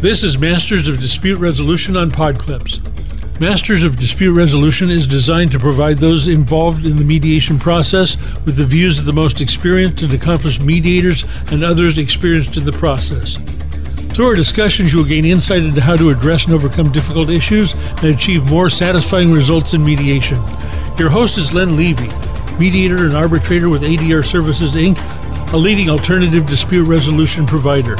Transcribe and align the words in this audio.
This 0.00 0.24
is 0.24 0.38
Masters 0.38 0.88
of 0.88 0.98
Dispute 0.98 1.36
Resolution 1.36 1.94
on 1.94 2.10
Podclips. 2.10 2.80
Masters 3.38 3.82
of 3.82 3.96
Dispute 3.96 4.32
Resolution 4.32 4.88
is 4.88 5.06
designed 5.06 5.52
to 5.52 5.58
provide 5.58 5.98
those 5.98 6.26
involved 6.26 6.86
in 6.86 6.96
the 6.96 7.04
mediation 7.04 7.58
process 7.58 8.16
with 8.46 8.56
the 8.56 8.64
views 8.64 8.98
of 8.98 9.04
the 9.04 9.12
most 9.12 9.42
experienced 9.42 10.02
and 10.02 10.10
accomplished 10.14 10.62
mediators 10.62 11.26
and 11.52 11.62
others 11.62 11.98
experienced 11.98 12.56
in 12.56 12.64
the 12.64 12.72
process. 12.72 13.36
Through 14.14 14.28
our 14.28 14.34
discussions, 14.34 14.90
you 14.90 15.00
will 15.00 15.06
gain 15.06 15.26
insight 15.26 15.64
into 15.64 15.82
how 15.82 15.96
to 15.96 16.08
address 16.08 16.46
and 16.46 16.54
overcome 16.54 16.90
difficult 16.92 17.28
issues 17.28 17.74
and 17.74 18.04
achieve 18.04 18.48
more 18.48 18.70
satisfying 18.70 19.30
results 19.30 19.74
in 19.74 19.84
mediation. 19.84 20.42
Your 20.98 21.10
host 21.10 21.36
is 21.36 21.52
Len 21.52 21.76
Levy, 21.76 22.08
mediator 22.58 23.04
and 23.04 23.12
arbitrator 23.12 23.68
with 23.68 23.82
ADR 23.82 24.24
Services 24.24 24.76
Inc., 24.76 24.98
a 25.52 25.58
leading 25.58 25.90
alternative 25.90 26.46
dispute 26.46 26.84
resolution 26.84 27.44
provider. 27.44 27.96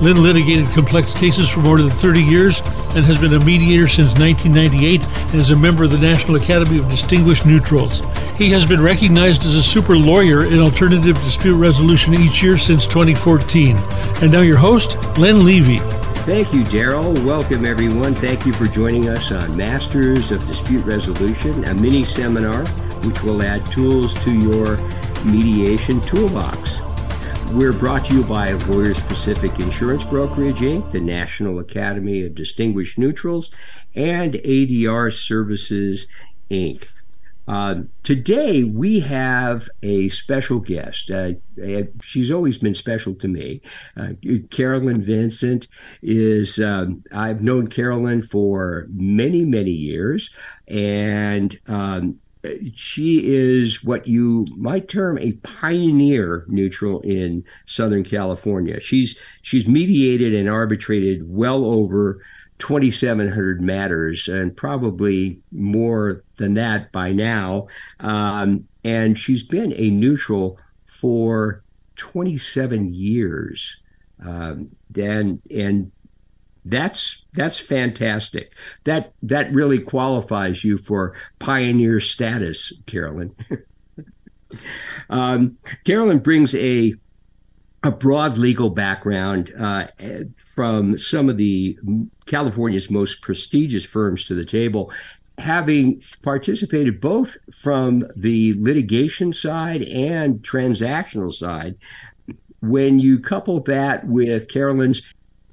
Len 0.00 0.22
litigated 0.22 0.66
complex 0.68 1.12
cases 1.12 1.50
for 1.50 1.60
more 1.60 1.78
than 1.78 1.90
30 1.90 2.22
years 2.22 2.60
and 2.94 3.04
has 3.04 3.18
been 3.18 3.34
a 3.34 3.44
mediator 3.44 3.88
since 3.88 4.16
1998 4.18 5.04
and 5.04 5.34
is 5.34 5.50
a 5.50 5.56
member 5.56 5.84
of 5.84 5.90
the 5.90 5.98
National 5.98 6.36
Academy 6.36 6.78
of 6.78 6.88
Distinguished 6.88 7.44
Neutrals. 7.44 8.00
He 8.36 8.50
has 8.50 8.64
been 8.64 8.80
recognized 8.80 9.44
as 9.44 9.56
a 9.56 9.62
super 9.62 9.96
lawyer 9.96 10.46
in 10.46 10.60
alternative 10.60 11.16
dispute 11.16 11.56
resolution 11.56 12.14
each 12.14 12.42
year 12.42 12.56
since 12.56 12.86
2014. 12.86 13.76
And 14.22 14.30
now 14.30 14.42
your 14.42 14.56
host, 14.56 14.96
Len 15.18 15.44
Levy. 15.44 15.78
Thank 16.28 16.52
you, 16.52 16.62
Daryl. 16.62 17.18
Welcome, 17.24 17.64
everyone. 17.66 18.14
Thank 18.14 18.46
you 18.46 18.52
for 18.52 18.66
joining 18.66 19.08
us 19.08 19.32
on 19.32 19.56
Masters 19.56 20.30
of 20.30 20.46
Dispute 20.46 20.84
Resolution, 20.84 21.64
a 21.64 21.74
mini 21.74 22.04
seminar 22.04 22.64
which 23.04 23.22
will 23.22 23.42
add 23.42 23.64
tools 23.66 24.14
to 24.24 24.32
your 24.32 24.76
mediation 25.24 26.00
toolbox. 26.02 26.67
We're 27.52 27.72
brought 27.72 28.04
to 28.04 28.14
you 28.14 28.24
by 28.24 28.52
Lawyers 28.52 29.00
Pacific 29.00 29.58
Insurance 29.58 30.04
Brokerage 30.04 30.58
Inc., 30.58 30.92
the 30.92 31.00
National 31.00 31.58
Academy 31.58 32.22
of 32.22 32.34
Distinguished 32.34 32.98
Neutrals, 32.98 33.50
and 33.94 34.34
ADR 34.34 35.10
Services 35.10 36.06
Inc. 36.50 36.90
Uh, 37.48 37.76
today 38.02 38.64
we 38.64 39.00
have 39.00 39.66
a 39.82 40.10
special 40.10 40.60
guest. 40.60 41.10
Uh, 41.10 41.32
she's 42.02 42.30
always 42.30 42.58
been 42.58 42.74
special 42.74 43.14
to 43.14 43.28
me. 43.28 43.62
Uh, 43.96 44.08
Carolyn 44.50 45.00
Vincent 45.00 45.68
is. 46.02 46.58
Um, 46.58 47.02
I've 47.10 47.42
known 47.42 47.68
Carolyn 47.68 48.22
for 48.22 48.86
many, 48.90 49.46
many 49.46 49.70
years, 49.70 50.28
and 50.68 51.58
um, 51.66 52.18
she 52.74 53.20
is 53.24 53.82
what 53.84 54.06
you 54.06 54.46
might 54.56 54.88
term 54.88 55.18
a 55.18 55.32
pioneer 55.32 56.44
neutral 56.48 57.00
in 57.00 57.44
Southern 57.66 58.04
California. 58.04 58.80
She's 58.80 59.18
she's 59.42 59.66
mediated 59.66 60.34
and 60.34 60.48
arbitrated 60.48 61.28
well 61.28 61.64
over 61.64 62.20
2,700 62.58 63.60
matters, 63.60 64.28
and 64.28 64.56
probably 64.56 65.40
more 65.52 66.22
than 66.36 66.54
that 66.54 66.90
by 66.92 67.12
now. 67.12 67.68
Um, 68.00 68.66
and 68.84 69.16
she's 69.16 69.42
been 69.42 69.72
a 69.76 69.90
neutral 69.90 70.58
for 70.86 71.62
27 71.96 72.94
years. 72.94 73.76
Um, 74.24 74.70
and 74.96 75.40
and 75.50 75.92
that's 76.64 77.24
that's 77.34 77.58
fantastic. 77.58 78.52
That 78.84 79.12
that 79.22 79.52
really 79.52 79.78
qualifies 79.78 80.64
you 80.64 80.78
for 80.78 81.14
pioneer 81.38 82.00
status, 82.00 82.72
Carolyn. 82.86 83.34
um, 85.10 85.56
Carolyn 85.84 86.18
brings 86.18 86.54
a 86.54 86.94
a 87.84 87.90
broad 87.90 88.38
legal 88.38 88.70
background 88.70 89.52
uh, 89.58 89.86
from 90.54 90.98
some 90.98 91.28
of 91.28 91.36
the 91.36 91.78
California's 92.26 92.90
most 92.90 93.22
prestigious 93.22 93.84
firms 93.84 94.24
to 94.24 94.34
the 94.34 94.44
table, 94.44 94.92
having 95.38 96.02
participated 96.22 97.00
both 97.00 97.36
from 97.54 98.04
the 98.16 98.54
litigation 98.58 99.32
side 99.32 99.82
and 99.82 100.42
transactional 100.42 101.32
side. 101.32 101.76
When 102.60 102.98
you 102.98 103.20
couple 103.20 103.60
that 103.60 104.08
with 104.08 104.48
Carolyn's 104.48 105.00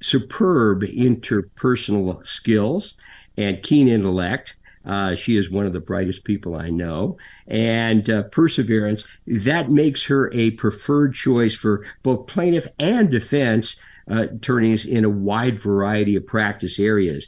superb 0.00 0.82
interpersonal 0.82 2.26
skills 2.26 2.94
and 3.36 3.62
keen 3.62 3.88
intellect. 3.88 4.54
Uh, 4.84 5.16
she 5.16 5.36
is 5.36 5.50
one 5.50 5.66
of 5.66 5.72
the 5.72 5.80
brightest 5.80 6.24
people 6.24 6.54
I 6.54 6.70
know. 6.70 7.16
And 7.48 8.08
uh, 8.08 8.22
perseverance, 8.24 9.04
that 9.26 9.70
makes 9.70 10.04
her 10.04 10.32
a 10.32 10.52
preferred 10.52 11.14
choice 11.14 11.54
for 11.54 11.84
both 12.02 12.28
plaintiff 12.28 12.68
and 12.78 13.10
defense 13.10 13.76
uh, 14.08 14.28
attorneys 14.30 14.84
in 14.84 15.04
a 15.04 15.10
wide 15.10 15.58
variety 15.58 16.14
of 16.14 16.26
practice 16.26 16.78
areas. 16.78 17.26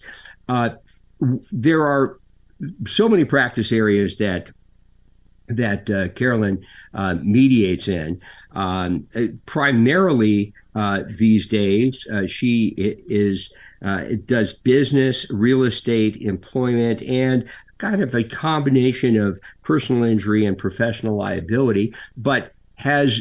Uh, 0.48 0.70
there 1.50 1.84
are 1.84 2.20
so 2.86 3.08
many 3.08 3.24
practice 3.24 3.72
areas 3.72 4.16
that 4.16 4.50
that 5.48 5.90
uh, 5.90 6.08
Carolyn 6.10 6.64
uh, 6.94 7.16
mediates 7.22 7.88
in. 7.88 8.20
Um, 8.52 9.08
primarily 9.46 10.52
uh, 10.74 11.02
these 11.18 11.46
days, 11.46 12.06
uh, 12.12 12.26
she 12.26 12.68
is 13.08 13.52
uh, 13.82 14.04
does 14.26 14.52
business, 14.52 15.30
real 15.30 15.62
estate, 15.62 16.16
employment, 16.16 17.02
and 17.02 17.48
kind 17.78 18.02
of 18.02 18.14
a 18.14 18.24
combination 18.24 19.16
of 19.16 19.38
personal 19.62 20.02
injury 20.02 20.44
and 20.44 20.58
professional 20.58 21.16
liability, 21.16 21.94
but 22.16 22.52
has 22.74 23.20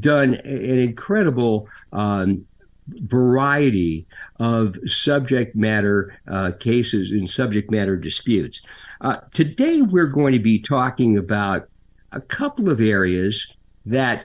done 0.00 0.34
an 0.34 0.78
incredible 0.78 1.68
um, 1.92 2.46
variety 2.88 4.06
of 4.38 4.76
subject 4.86 5.54
matter 5.54 6.18
uh, 6.28 6.52
cases 6.58 7.10
and 7.10 7.28
subject 7.30 7.70
matter 7.70 7.96
disputes. 7.96 8.62
Uh, 9.00 9.16
today, 9.32 9.82
we're 9.82 10.06
going 10.06 10.32
to 10.32 10.38
be 10.38 10.60
talking 10.60 11.16
about 11.16 11.68
a 12.12 12.20
couple 12.20 12.68
of 12.68 12.80
areas 12.80 13.46
that 13.86 14.24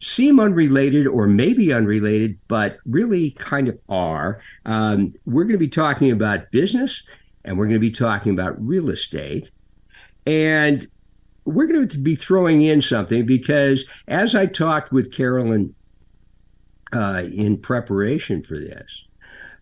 seem 0.00 0.38
unrelated 0.38 1.06
or 1.06 1.26
maybe 1.26 1.72
unrelated, 1.72 2.38
but 2.46 2.78
really 2.86 3.32
kind 3.32 3.68
of 3.68 3.78
are. 3.88 4.40
Um, 4.64 5.14
we're 5.26 5.44
going 5.44 5.54
to 5.54 5.58
be 5.58 5.68
talking 5.68 6.10
about 6.10 6.50
business 6.50 7.02
and 7.44 7.58
we're 7.58 7.66
going 7.66 7.76
to 7.76 7.80
be 7.80 7.90
talking 7.90 8.32
about 8.32 8.54
real 8.64 8.90
estate. 8.90 9.50
And 10.26 10.88
we're 11.44 11.66
going 11.66 11.88
to 11.88 11.98
be 11.98 12.14
throwing 12.14 12.62
in 12.62 12.82
something 12.82 13.24
because 13.24 13.86
as 14.06 14.34
I 14.34 14.46
talked 14.46 14.92
with 14.92 15.12
Carolyn 15.12 15.74
uh, 16.92 17.22
in 17.32 17.58
preparation 17.58 18.42
for 18.42 18.54
this, 18.54 19.04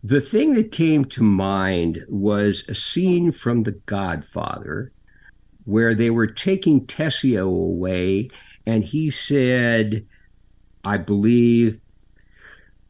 the 0.02 0.20
thing 0.20 0.52
that 0.54 0.70
came 0.70 1.04
to 1.06 1.22
mind 1.22 2.04
was 2.08 2.64
a 2.68 2.74
scene 2.74 3.32
from 3.32 3.62
The 3.62 3.72
Godfather 3.72 4.92
where 5.64 5.94
they 5.94 6.10
were 6.10 6.28
taking 6.28 6.86
Tessio 6.86 7.46
away, 7.46 8.30
and 8.66 8.84
he 8.84 9.10
said, 9.10 10.06
I 10.84 10.96
believe, 10.96 11.80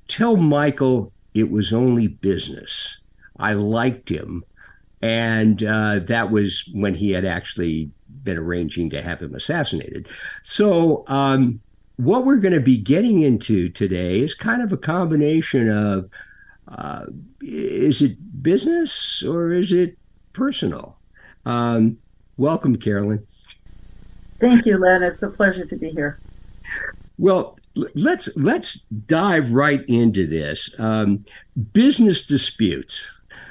tell 0.08 0.36
Michael 0.36 1.12
it 1.32 1.50
was 1.50 1.72
only 1.72 2.06
business. 2.06 2.98
I 3.38 3.54
liked 3.54 4.10
him. 4.10 4.44
And 5.02 5.62
uh, 5.62 6.00
that 6.00 6.30
was 6.30 6.68
when 6.72 6.94
he 6.94 7.10
had 7.10 7.24
actually 7.24 7.90
been 8.22 8.38
arranging 8.38 8.90
to 8.90 9.02
have 9.02 9.20
him 9.20 9.34
assassinated. 9.34 10.08
So, 10.42 11.04
um, 11.06 11.60
what 11.96 12.24
we're 12.24 12.36
going 12.36 12.54
to 12.54 12.60
be 12.60 12.78
getting 12.78 13.22
into 13.22 13.68
today 13.68 14.20
is 14.20 14.34
kind 14.34 14.62
of 14.62 14.72
a 14.72 14.76
combination 14.76 15.68
of 15.70 16.10
uh, 16.68 17.06
is 17.40 18.02
it 18.02 18.42
business 18.42 19.22
or 19.22 19.52
is 19.52 19.72
it 19.72 19.96
personal? 20.32 20.98
Um, 21.44 21.98
welcome, 22.36 22.76
Carolyn. 22.76 23.26
Thank 24.40 24.66
you, 24.66 24.76
Len. 24.76 25.02
It's 25.02 25.22
a 25.22 25.30
pleasure 25.30 25.64
to 25.64 25.76
be 25.76 25.90
here. 25.90 26.18
Well, 27.18 27.58
let's 27.94 28.28
let's 28.36 28.74
dive 29.06 29.50
right 29.50 29.84
into 29.88 30.26
this. 30.26 30.74
Um, 30.78 31.24
business 31.72 32.22
disputes. 32.22 33.06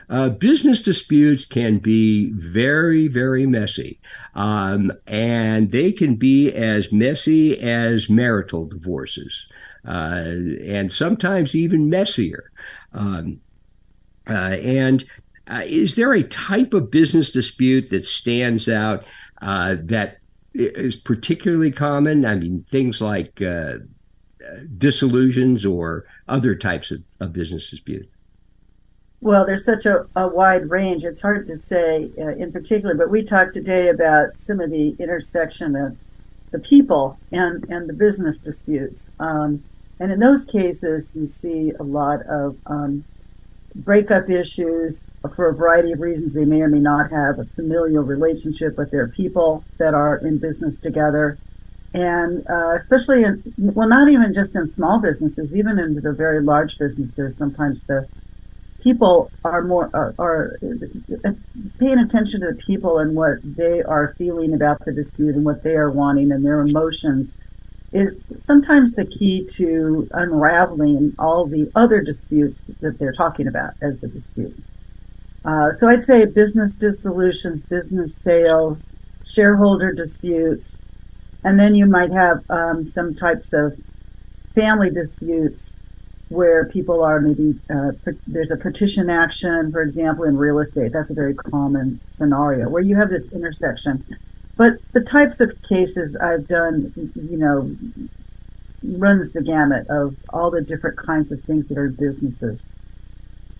Uh, 0.10 0.30
business 0.30 0.82
disputes 0.82 1.46
can 1.46 1.80
be 1.80 2.32
very, 2.32 3.08
very 3.08 3.46
messy, 3.46 4.00
um, 4.36 4.92
and 5.08 5.72
they 5.72 5.92
can 5.92 6.16
be 6.16 6.52
as 6.52 6.92
messy 6.92 7.60
as 7.60 8.10
marital 8.10 8.66
divorces, 8.66 9.48
uh, 9.88 10.24
and 10.64 10.94
sometimes 10.94 11.56
even 11.56 11.90
messier. 11.90 12.52
Um, 12.94 13.42
uh, 14.30 14.58
and 14.62 15.06
uh, 15.48 15.62
is 15.66 15.96
there 15.96 16.14
a 16.14 16.24
type 16.24 16.74
of 16.74 16.92
business 16.92 17.32
dispute 17.32 17.90
that 17.90 18.08
stands 18.08 18.68
out 18.68 19.04
uh, 19.42 19.76
that 19.82 20.18
is 20.54 20.96
particularly 20.96 21.72
common? 21.72 22.26
I 22.26 22.36
mean, 22.36 22.66
things 22.70 23.02
like 23.02 23.42
uh, 23.42 23.76
dissolutions 24.78 25.66
or 25.66 26.06
other 26.28 26.56
types 26.56 26.92
of, 26.92 27.04
of 27.20 27.34
business 27.34 27.70
disputes. 27.70 28.08
Well, 29.22 29.46
there's 29.46 29.66
such 29.66 29.86
a, 29.86 30.06
a 30.16 30.28
wide 30.28 30.70
range. 30.70 31.04
It's 31.04 31.22
hard 31.22 31.48
to 31.48 31.56
say 31.56 32.12
uh, 32.18 32.36
in 32.36 32.52
particular, 32.52 32.94
but 32.96 33.10
we 33.10 33.24
talked 33.24 33.54
today 33.54 33.88
about 33.88 34.38
some 34.38 34.60
of 34.60 34.70
the 34.70 34.96
intersection 35.00 35.76
of 35.76 35.98
the 36.52 36.60
people 36.60 37.18
and, 37.32 37.64
and 37.70 37.90
the 37.90 37.94
business 37.94 38.40
disputes. 38.40 39.12
Um, 39.20 39.64
And 40.00 40.12
in 40.12 40.20
those 40.20 40.44
cases, 40.44 41.16
you 41.16 41.26
see 41.26 41.72
a 41.80 41.84
lot 41.84 42.22
of 42.24 42.58
um, 42.66 43.06
breakup 43.74 44.30
issues 44.30 45.06
for 45.36 45.48
a 45.48 45.56
variety 45.56 45.92
of 45.94 46.02
reasons. 46.02 46.34
They 46.34 46.46
may 46.46 46.62
or 46.62 46.68
may 46.68 46.80
not 46.80 47.12
have 47.12 47.40
a 47.40 47.46
familial 47.46 48.04
relationship 48.04 48.78
with 48.78 48.92
their 48.92 49.08
people 49.08 49.64
that 49.78 49.94
are 49.94 50.18
in 50.18 50.38
business 50.38 50.78
together. 50.78 51.38
And 51.94 52.46
uh, 52.50 52.74
especially 52.76 53.24
in, 53.24 53.42
well, 53.58 53.88
not 53.88 54.10
even 54.10 54.34
just 54.34 54.54
in 54.56 54.68
small 54.68 55.00
businesses, 55.00 55.56
even 55.56 55.80
in 55.80 55.96
the 55.96 56.12
very 56.12 56.42
large 56.44 56.78
businesses, 56.78 57.38
sometimes 57.38 57.84
the 57.86 58.08
people 58.86 59.32
are 59.44 59.64
more 59.64 59.90
are, 59.96 60.14
are, 60.20 60.60
paying 61.80 61.98
attention 61.98 62.40
to 62.40 62.52
the 62.52 62.62
people 62.68 63.00
and 63.00 63.16
what 63.16 63.40
they 63.44 63.82
are 63.82 64.14
feeling 64.16 64.54
about 64.54 64.86
the 64.86 64.92
dispute 64.92 65.34
and 65.34 65.44
what 65.44 65.64
they 65.64 65.76
are 65.76 65.90
wanting 65.90 66.32
and 66.32 66.46
their 66.46 66.60
emotions 66.60 67.36
is 67.92 68.24
sometimes 68.38 68.94
the 68.94 69.04
key 69.04 69.44
to 69.44 70.08
unraveling 70.12 71.16
all 71.18 71.48
the 71.48 71.72
other 71.74 72.00
disputes 72.00 72.66
that 72.80 73.00
they're 73.00 73.12
talking 73.12 73.48
about 73.48 73.74
as 73.82 74.02
the 74.02 74.08
dispute. 74.08 74.56
Uh, 75.44 75.72
so 75.72 75.90
I'd 75.90 76.04
say 76.04 76.26
business 76.26 76.76
dissolutions, 76.76 77.66
business 77.66 78.14
sales, 78.16 78.94
shareholder 79.26 79.94
disputes, 79.94 80.84
and 81.44 81.60
then 81.60 81.74
you 81.74 81.88
might 81.88 82.12
have 82.12 82.44
um, 82.52 82.86
some 82.86 83.16
types 83.16 83.52
of 83.52 83.80
family 84.54 84.92
disputes 84.92 85.78
where 86.30 86.66
people 86.66 87.04
are 87.04 87.20
maybe 87.20 87.60
uh, 87.70 87.92
there's 88.28 88.52
a 88.52 88.58
partition 88.58 89.10
action, 89.10 89.72
for 89.72 89.82
example, 89.82 90.24
in 90.24 90.38
real 90.38 90.60
estate. 90.60 90.92
That's 90.92 91.12
a 91.12 91.14
very 91.14 91.36
common 91.36 92.00
scenario 92.06 92.70
where 92.70 92.82
you 92.82 92.96
have 92.96 93.10
this 93.10 93.32
intersection 93.32 94.04
but 94.58 94.78
the 94.94 95.02
types 95.02 95.42
of 95.42 95.62
cases 95.64 96.16
I've 96.16 96.48
done, 96.48 96.94
you 97.16 97.38
know, 97.38 97.76
runs 98.98 99.34
the 99.34 99.42
gamut 99.42 99.88
of 99.90 100.16
all 100.30 100.50
the 100.50 100.62
different 100.62 100.98
kinds 100.98 101.32
of 101.32 101.42
things 101.42 101.68
that 101.68 101.78
are 101.78 101.90
businesses. 101.90 102.72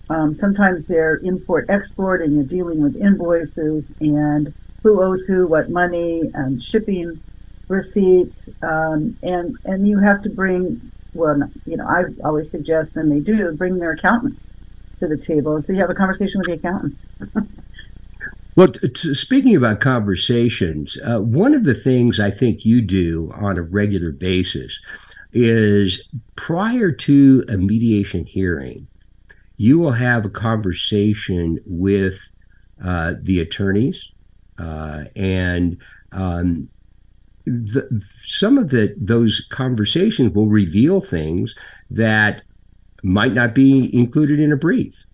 Um, 0.08 0.32
sometimes 0.34 0.86
they're 0.86 1.16
import 1.18 1.66
export, 1.68 2.22
and 2.22 2.34
you're 2.34 2.44
dealing 2.44 2.82
with 2.82 2.96
invoices 2.96 3.96
and 4.00 4.54
who 4.82 5.02
owes 5.02 5.24
who 5.24 5.46
what 5.46 5.68
money 5.68 6.30
and 6.32 6.62
shipping 6.62 7.20
receipts, 7.68 8.48
um, 8.62 9.16
and 9.22 9.56
and 9.64 9.88
you 9.88 9.98
have 9.98 10.22
to 10.22 10.30
bring 10.30 10.92
well, 11.16 11.50
you 11.64 11.76
know, 11.76 11.86
I 11.86 12.04
always 12.24 12.50
suggest, 12.50 12.96
and 12.96 13.10
they 13.10 13.20
do, 13.20 13.52
bring 13.52 13.78
their 13.78 13.92
accountants 13.92 14.56
to 14.98 15.08
the 15.08 15.16
table, 15.16 15.60
so 15.60 15.72
you 15.72 15.80
have 15.80 15.90
a 15.90 15.94
conversation 15.94 16.40
with 16.40 16.46
the 16.46 16.54
accountants. 16.54 17.08
Well, 18.56 18.68
t- 18.68 19.12
speaking 19.12 19.54
about 19.54 19.80
conversations, 19.80 20.96
uh, 21.06 21.20
one 21.20 21.52
of 21.52 21.64
the 21.64 21.74
things 21.74 22.18
I 22.18 22.30
think 22.30 22.64
you 22.64 22.80
do 22.80 23.30
on 23.34 23.58
a 23.58 23.62
regular 23.62 24.12
basis 24.12 24.80
is 25.34 26.08
prior 26.36 26.90
to 26.90 27.44
a 27.50 27.58
mediation 27.58 28.24
hearing, 28.24 28.86
you 29.58 29.78
will 29.78 29.92
have 29.92 30.24
a 30.24 30.30
conversation 30.30 31.58
with 31.66 32.30
uh, 32.82 33.14
the 33.20 33.40
attorneys 33.40 34.10
uh, 34.58 35.04
and 35.14 35.76
um, 36.12 36.70
the, 37.46 38.04
some 38.24 38.58
of 38.58 38.70
the 38.70 38.94
those 38.98 39.46
conversations 39.50 40.34
will 40.34 40.48
reveal 40.48 41.00
things 41.00 41.54
that 41.90 42.42
might 43.02 43.32
not 43.32 43.54
be 43.54 43.94
included 43.96 44.40
in 44.40 44.52
a 44.52 44.56
brief. 44.56 45.06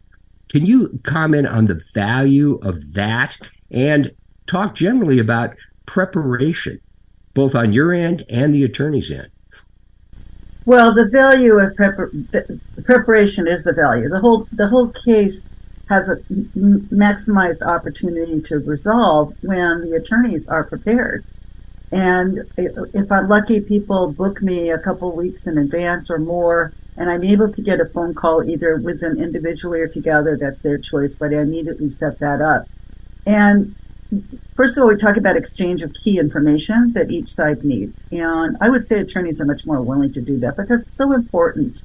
Can 0.49 0.67
you 0.67 0.99
comment 1.03 1.47
on 1.47 1.67
the 1.67 1.83
value 1.95 2.59
of 2.63 2.95
that 2.95 3.39
and 3.71 4.13
talk 4.47 4.75
generally 4.75 5.19
about 5.19 5.55
preparation, 5.87 6.81
both 7.35 7.55
on 7.55 7.73
your 7.73 7.93
end 7.93 8.25
and 8.29 8.55
the 8.55 8.65
attorney's 8.65 9.11
end? 9.11 9.31
Well, 10.65 10.95
the 10.95 11.07
value 11.07 11.59
of 11.59 11.75
prepar- 11.75 12.61
preparation 12.85 13.47
is 13.47 13.65
the 13.65 13.73
value. 13.73 14.09
The 14.09 14.21
whole 14.21 14.49
the 14.53 14.69
whole 14.69 14.89
case 14.89 15.51
has 15.89 16.09
a 16.09 16.17
maximized 16.57 17.67
opportunity 17.67 18.41
to 18.41 18.59
resolve 18.59 19.37
when 19.43 19.83
the 19.83 19.97
attorneys 19.97 20.49
are 20.49 20.65
prepared. 20.65 21.25
And 21.93 22.51
if 22.57 23.13
I'm 23.13 23.29
lucky, 23.29 23.61
people 23.61 24.13
book 24.13 24.43
me 24.43 24.71
a 24.71 24.79
couple 24.79 25.15
weeks 25.15 25.47
in 25.47 25.59
advance 25.59 26.11
or 26.11 26.19
more 26.19 26.73
and 26.97 27.11
I'm 27.11 27.25
able 27.25 27.51
to 27.51 27.63
get 27.63 27.81
a 27.81 27.87
phone 27.87 28.15
call 28.15 28.49
either 28.49 28.77
with 28.77 29.01
them 29.01 29.19
individually 29.19 29.81
or 29.81 29.89
together. 29.89 30.37
That's 30.37 30.63
their 30.63 30.79
choice, 30.79 31.15
but 31.15 31.33
I 31.33 31.41
immediately 31.41 31.89
set 31.89 32.19
that 32.19 32.41
up. 32.41 32.67
And 33.25 33.75
first 34.55 34.77
of 34.77 34.83
all, 34.83 34.89
we 34.89 34.97
talk 34.97 35.17
about 35.17 35.37
exchange 35.37 35.83
of 35.83 35.95
key 35.95 36.19
information 36.19 36.93
that 36.93 37.11
each 37.11 37.31
side 37.31 37.65
needs. 37.65 38.07
And 38.13 38.57
I 38.61 38.69
would 38.69 38.85
say 38.85 39.01
attorneys 39.01 39.41
are 39.41 39.47
much 39.47 39.65
more 39.65 39.81
willing 39.81 40.13
to 40.13 40.21
do 40.21 40.39
that, 40.41 40.57
but 40.57 40.69
that's 40.69 40.93
so 40.93 41.13
important, 41.13 41.83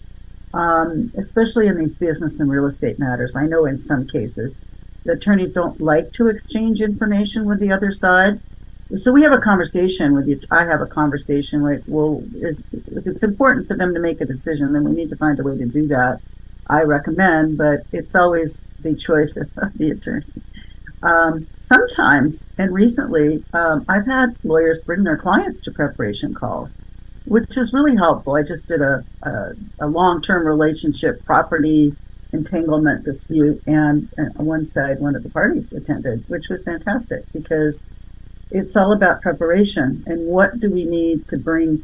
um, 0.53 1.11
especially 1.15 1.67
in 1.67 1.77
these 1.77 1.95
business 1.95 2.39
and 2.39 2.49
real 2.49 2.65
estate 2.65 2.99
matters. 2.99 3.35
I 3.35 3.45
know 3.45 3.65
in 3.65 3.79
some 3.79 4.07
cases, 4.07 4.61
the 5.05 5.13
attorneys 5.13 5.53
don't 5.53 5.79
like 5.79 6.11
to 6.13 6.27
exchange 6.27 6.81
information 6.81 7.45
with 7.45 7.61
the 7.61 7.71
other 7.71 7.93
side 7.93 8.41
so 8.95 9.11
we 9.11 9.23
have 9.23 9.33
a 9.33 9.39
conversation 9.39 10.13
with 10.13 10.27
you. 10.27 10.39
I 10.49 10.65
have 10.65 10.81
a 10.81 10.85
conversation 10.85 11.61
like, 11.61 11.81
well, 11.87 12.23
is, 12.35 12.63
if 12.71 13.05
it's 13.05 13.23
important 13.23 13.67
for 13.67 13.75
them 13.75 13.93
to 13.93 13.99
make 13.99 14.21
a 14.21 14.25
decision, 14.25 14.71
then 14.73 14.85
we 14.85 14.91
need 14.91 15.09
to 15.09 15.17
find 15.17 15.39
a 15.39 15.43
way 15.43 15.57
to 15.57 15.65
do 15.65 15.87
that. 15.87 16.21
I 16.69 16.83
recommend, 16.83 17.57
but 17.57 17.81
it's 17.91 18.15
always 18.15 18.63
the 18.81 18.95
choice 18.95 19.37
of 19.37 19.49
the 19.75 19.91
attorney. 19.91 20.25
Um, 21.03 21.47
sometimes, 21.59 22.47
and 22.57 22.73
recently, 22.73 23.43
um, 23.53 23.85
I've 23.87 24.05
had 24.05 24.35
lawyers 24.43 24.81
bring 24.81 25.03
their 25.03 25.17
clients 25.17 25.61
to 25.61 25.71
preparation 25.71 26.33
calls, 26.33 26.81
which 27.25 27.57
is 27.57 27.73
really 27.73 27.95
helpful. 27.95 28.35
I 28.35 28.43
just 28.43 28.67
did 28.67 28.81
a, 28.81 29.03
a, 29.21 29.51
a 29.79 29.87
long-term 29.87 30.47
relationship 30.47 31.23
property 31.25 31.93
entanglement 32.33 33.05
dispute, 33.05 33.61
and, 33.67 34.09
and 34.17 34.33
one 34.35 34.65
side, 34.65 34.99
one 34.99 35.15
of 35.15 35.23
the 35.23 35.29
parties 35.29 35.71
attended, 35.71 36.27
which 36.27 36.49
was 36.49 36.63
fantastic 36.63 37.23
because 37.31 37.85
it's 38.51 38.75
all 38.75 38.93
about 38.93 39.21
preparation 39.21 40.03
and 40.05 40.27
what 40.27 40.59
do 40.59 40.71
we 40.71 40.85
need 40.85 41.27
to 41.27 41.37
bring 41.37 41.83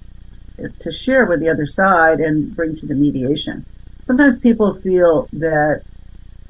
to 0.79 0.91
share 0.91 1.25
with 1.25 1.39
the 1.39 1.49
other 1.49 1.65
side 1.65 2.19
and 2.19 2.55
bring 2.55 2.75
to 2.75 2.85
the 2.85 2.93
mediation. 2.93 3.65
Sometimes 4.01 4.37
people 4.37 4.73
feel 4.73 5.27
that 5.33 5.81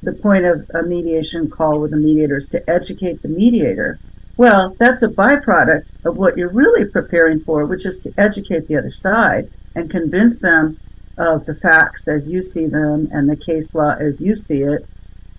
the 0.02 0.12
point 0.12 0.46
of 0.46 0.70
a 0.74 0.84
mediation 0.84 1.50
call 1.50 1.80
with 1.80 1.94
a 1.94 1.98
mediator 1.98 2.38
is 2.38 2.50
to 2.50 2.70
educate 2.70 3.22
the 3.22 3.30
mediator. 3.30 4.00
Well, 4.36 4.76
that's 4.78 5.04
a 5.04 5.08
byproduct 5.08 6.06
of 6.06 6.18
what 6.18 6.38
you're 6.38 6.50
really 6.50 6.86
preparing 6.86 7.40
for, 7.40 7.66
which 7.66 7.86
is 7.86 8.00
to 8.00 8.14
educate 8.18 8.68
the 8.68 8.76
other 8.76 8.92
side 8.92 9.50
and 9.76 9.90
convince 9.90 10.40
them 10.40 10.78
of 11.18 11.46
the 11.46 11.56
facts 11.56 12.08
as 12.08 12.30
you 12.30 12.42
see 12.42 12.66
them 12.66 13.08
and 13.12 13.30
the 13.30 13.36
case 13.36 13.76
law 13.76 13.92
as 14.00 14.20
you 14.20 14.36
see 14.36 14.62
it 14.62 14.86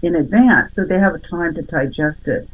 in 0.02 0.14
advance 0.14 0.74
so 0.74 0.84
they 0.84 0.98
have 0.98 1.14
a 1.14 1.18
time 1.18 1.52
to 1.54 1.62
digest 1.62 2.28
it 2.28 2.48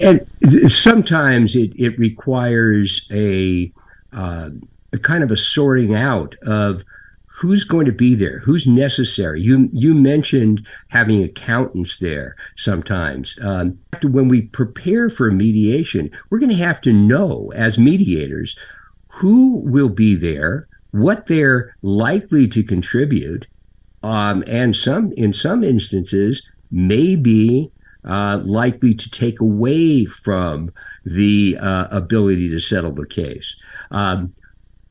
and 0.00 0.26
sometimes 0.70 1.54
it, 1.54 1.72
it 1.76 1.98
requires 1.98 3.06
a, 3.12 3.72
uh, 4.12 4.50
a 4.92 4.98
kind 4.98 5.22
of 5.22 5.30
a 5.30 5.36
sorting 5.36 5.94
out 5.94 6.36
of 6.42 6.84
who's 7.26 7.64
going 7.64 7.86
to 7.86 7.92
be 7.92 8.14
there, 8.14 8.40
who's 8.40 8.66
necessary. 8.66 9.40
You 9.40 9.70
you 9.72 9.94
mentioned 9.94 10.66
having 10.88 11.24
accountants 11.24 11.98
there 11.98 12.36
sometimes. 12.56 13.38
Um, 13.42 13.78
when 14.02 14.28
we 14.28 14.42
prepare 14.42 15.08
for 15.08 15.30
mediation, 15.30 16.10
we're 16.28 16.38
going 16.38 16.50
to 16.50 16.56
have 16.56 16.82
to 16.82 16.92
know 16.92 17.50
as 17.54 17.78
mediators 17.78 18.56
who 19.08 19.62
will 19.64 19.88
be 19.88 20.16
there, 20.16 20.68
what 20.90 21.26
they're 21.26 21.74
likely 21.82 22.46
to 22.48 22.62
contribute, 22.62 23.46
um, 24.02 24.44
and 24.46 24.76
some 24.76 25.12
in 25.12 25.32
some 25.32 25.64
instances 25.64 26.42
may 26.70 27.16
be 27.16 27.70
uh, 28.04 28.40
likely 28.44 28.94
to 28.94 29.10
take 29.10 29.40
away 29.40 30.04
from 30.04 30.72
the 31.04 31.56
uh, 31.60 31.88
ability 31.90 32.48
to 32.50 32.60
settle 32.60 32.92
the 32.92 33.06
case. 33.06 33.54
Um, 33.90 34.34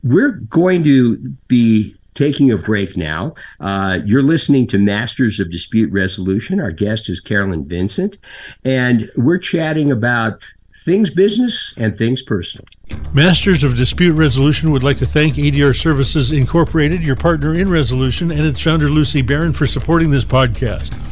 we're 0.02 0.32
going 0.32 0.82
to 0.84 1.16
be 1.48 1.94
taking 2.14 2.50
a 2.50 2.56
break 2.56 2.96
now. 2.96 3.34
Uh, 3.60 4.00
you're 4.04 4.22
listening 4.22 4.66
to 4.68 4.78
Masters 4.78 5.40
of 5.40 5.50
Dispute 5.50 5.92
Resolution. 5.92 6.60
Our 6.60 6.72
guest 6.72 7.08
is 7.08 7.20
Carolyn 7.20 7.66
Vincent, 7.66 8.18
and 8.64 9.10
we're 9.16 9.38
chatting 9.38 9.90
about 9.90 10.44
things 10.84 11.10
business 11.10 11.74
and 11.76 11.94
things 11.94 12.22
personal. 12.22 12.66
Masters 13.12 13.62
of 13.62 13.76
Dispute 13.76 14.14
Resolution 14.14 14.70
would 14.70 14.82
like 14.82 14.96
to 14.98 15.06
thank 15.06 15.34
ADR 15.34 15.78
Services 15.78 16.32
Incorporated, 16.32 17.02
your 17.02 17.16
partner 17.16 17.54
in 17.54 17.70
resolution, 17.70 18.30
and 18.30 18.40
its 18.40 18.60
founder 18.60 18.88
Lucie 18.88 19.22
Barron 19.22 19.52
for 19.52 19.66
supporting 19.66 20.10
this 20.10 20.24
podcast. 20.24 21.09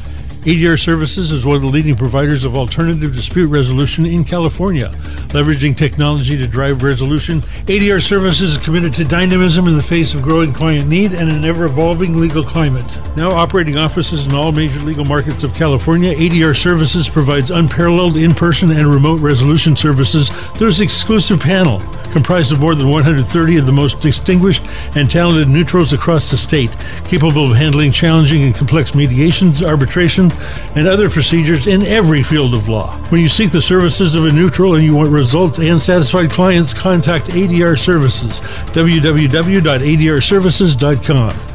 ADR 0.49 0.81
Services 0.83 1.31
is 1.31 1.45
one 1.45 1.57
of 1.57 1.61
the 1.61 1.69
leading 1.69 1.95
providers 1.95 2.47
of 2.47 2.57
alternative 2.57 3.14
dispute 3.14 3.49
resolution 3.49 4.07
in 4.07 4.25
California. 4.25 4.88
Leveraging 5.28 5.76
technology 5.76 6.38
to 6.38 6.47
drive 6.47 6.83
resolution, 6.83 7.43
ADR 7.67 8.00
Services 8.00 8.52
is 8.52 8.59
committed 8.64 8.95
to 8.95 9.05
dynamism 9.05 9.69
in 9.69 9.76
the 9.76 9.83
face 9.83 10.14
of 10.14 10.23
growing 10.23 10.55
client 10.55 10.88
need 10.88 11.12
and 11.12 11.31
an 11.31 11.45
ever 11.45 11.67
evolving 11.67 12.19
legal 12.19 12.43
climate. 12.43 12.99
Now 13.14 13.31
operating 13.31 13.76
offices 13.76 14.26
in 14.26 14.33
all 14.33 14.50
major 14.50 14.81
legal 14.81 15.05
markets 15.05 15.45
of 15.45 15.52
California, 15.52 16.14
ADR 16.14 16.57
Services 16.57 17.11
provides 17.11 17.50
unparalleled 17.50 18.17
in 18.17 18.33
person 18.35 18.71
and 18.71 18.87
remote 18.87 19.21
resolution 19.21 19.76
services 19.76 20.31
through 20.57 20.69
its 20.69 20.81
exclusive 20.81 21.40
panel 21.40 21.81
comprised 22.12 22.53
of 22.53 22.61
more 22.61 22.75
than 22.75 22.88
130 22.88 23.57
of 23.57 23.67
the 23.67 23.73
most 23.73 24.00
distinguished 24.00 24.67
and 24.95 25.11
talented 25.11 25.49
neutrals 25.49 25.93
across 25.93 26.31
the 26.31 26.37
state, 26.37 26.71
capable 27.05 27.50
of 27.50 27.57
handling 27.57 27.93
challenging 27.93 28.45
and 28.45 28.55
complex 28.55 28.95
mediations, 28.95 29.62
arbitration, 29.62 30.31
and 30.75 30.87
other 30.87 31.11
procedures 31.11 31.67
in 31.67 31.83
every 31.85 32.23
field 32.23 32.55
of 32.55 32.69
law. 32.69 32.97
When 33.09 33.21
you 33.21 33.29
seek 33.29 33.50
the 33.50 33.61
services 33.61 34.15
of 34.15 34.27
a 34.27 34.33
neutral 34.33 34.75
and 34.75 34.85
you 34.85 34.95
want 34.95 35.11
results 35.11 35.59
and 35.59 35.81
satisfied 35.81 36.31
clients, 36.31 36.75
contact 36.75 37.29
ADR 37.29 37.79
Services, 37.79 38.41
www.adrservices.com. 38.73 41.48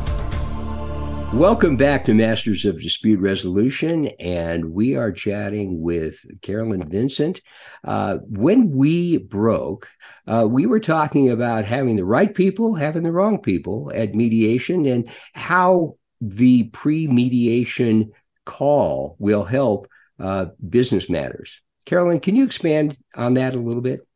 Welcome 1.34 1.78
back 1.78 2.06
to 2.06 2.14
Masters 2.14 2.64
of 2.64 2.80
Dispute 2.80 3.20
Resolution, 3.20 4.06
and 4.20 4.72
we 4.72 4.96
are 4.96 5.12
chatting 5.12 5.82
with 5.82 6.24
Carolyn 6.44 6.88
Vincent. 6.88 7.42
Uh, 7.84 8.18
when 8.30 8.70
we 8.70 9.18
broke, 9.18 9.90
uh, 10.28 10.46
we 10.48 10.68
were 10.68 10.80
talking 10.80 11.32
about 11.32 11.66
having 11.66 11.96
the 11.96 12.06
right 12.06 12.32
people, 12.34 12.76
having 12.76 13.02
the 13.02 13.12
wrong 13.12 13.40
people 13.40 13.92
at 13.96 14.14
mediation, 14.14 14.86
and 14.86 15.10
how 15.34 15.96
the 16.22 16.66
pre 16.66 17.08
mediation 17.08 18.12
call 18.46 19.16
will 19.18 19.44
help 19.44 19.88
uh, 20.20 20.46
business 20.70 21.10
matters. 21.10 21.62
Carolyn, 21.86 22.20
can 22.20 22.36
you 22.36 22.44
expand 22.44 22.96
on 23.16 23.34
that 23.34 23.56
a 23.56 23.60
little 23.60 23.82
bit? 23.82 24.08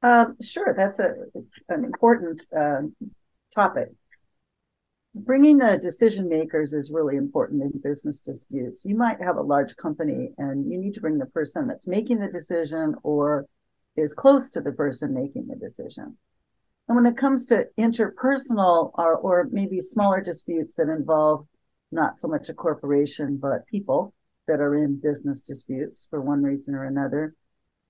Um, 0.00 0.36
sure, 0.40 0.74
that's 0.76 1.00
a, 1.00 1.12
an 1.68 1.84
important 1.84 2.46
uh, 2.56 2.82
topic 3.52 3.88
bringing 5.14 5.58
the 5.58 5.78
decision 5.80 6.28
makers 6.28 6.72
is 6.72 6.90
really 6.90 7.16
important 7.16 7.62
in 7.62 7.80
business 7.82 8.20
disputes. 8.20 8.84
You 8.84 8.96
might 8.96 9.22
have 9.22 9.36
a 9.36 9.42
large 9.42 9.76
company 9.76 10.30
and 10.38 10.70
you 10.70 10.78
need 10.78 10.94
to 10.94 11.00
bring 11.00 11.18
the 11.18 11.26
person 11.26 11.68
that's 11.68 11.86
making 11.86 12.18
the 12.18 12.28
decision 12.28 12.96
or 13.02 13.46
is 13.96 14.12
close 14.12 14.50
to 14.50 14.60
the 14.60 14.72
person 14.72 15.14
making 15.14 15.46
the 15.46 15.56
decision. 15.56 16.16
And 16.88 16.96
when 16.96 17.06
it 17.06 17.16
comes 17.16 17.46
to 17.46 17.66
interpersonal 17.78 18.90
or, 18.94 19.14
or 19.16 19.48
maybe 19.50 19.80
smaller 19.80 20.20
disputes 20.20 20.74
that 20.76 20.88
involve 20.88 21.46
not 21.92 22.18
so 22.18 22.26
much 22.26 22.48
a 22.48 22.54
corporation, 22.54 23.38
but 23.40 23.66
people 23.68 24.12
that 24.48 24.60
are 24.60 24.74
in 24.74 25.00
business 25.00 25.42
disputes 25.42 26.06
for 26.10 26.20
one 26.20 26.42
reason 26.42 26.74
or 26.74 26.84
another, 26.84 27.34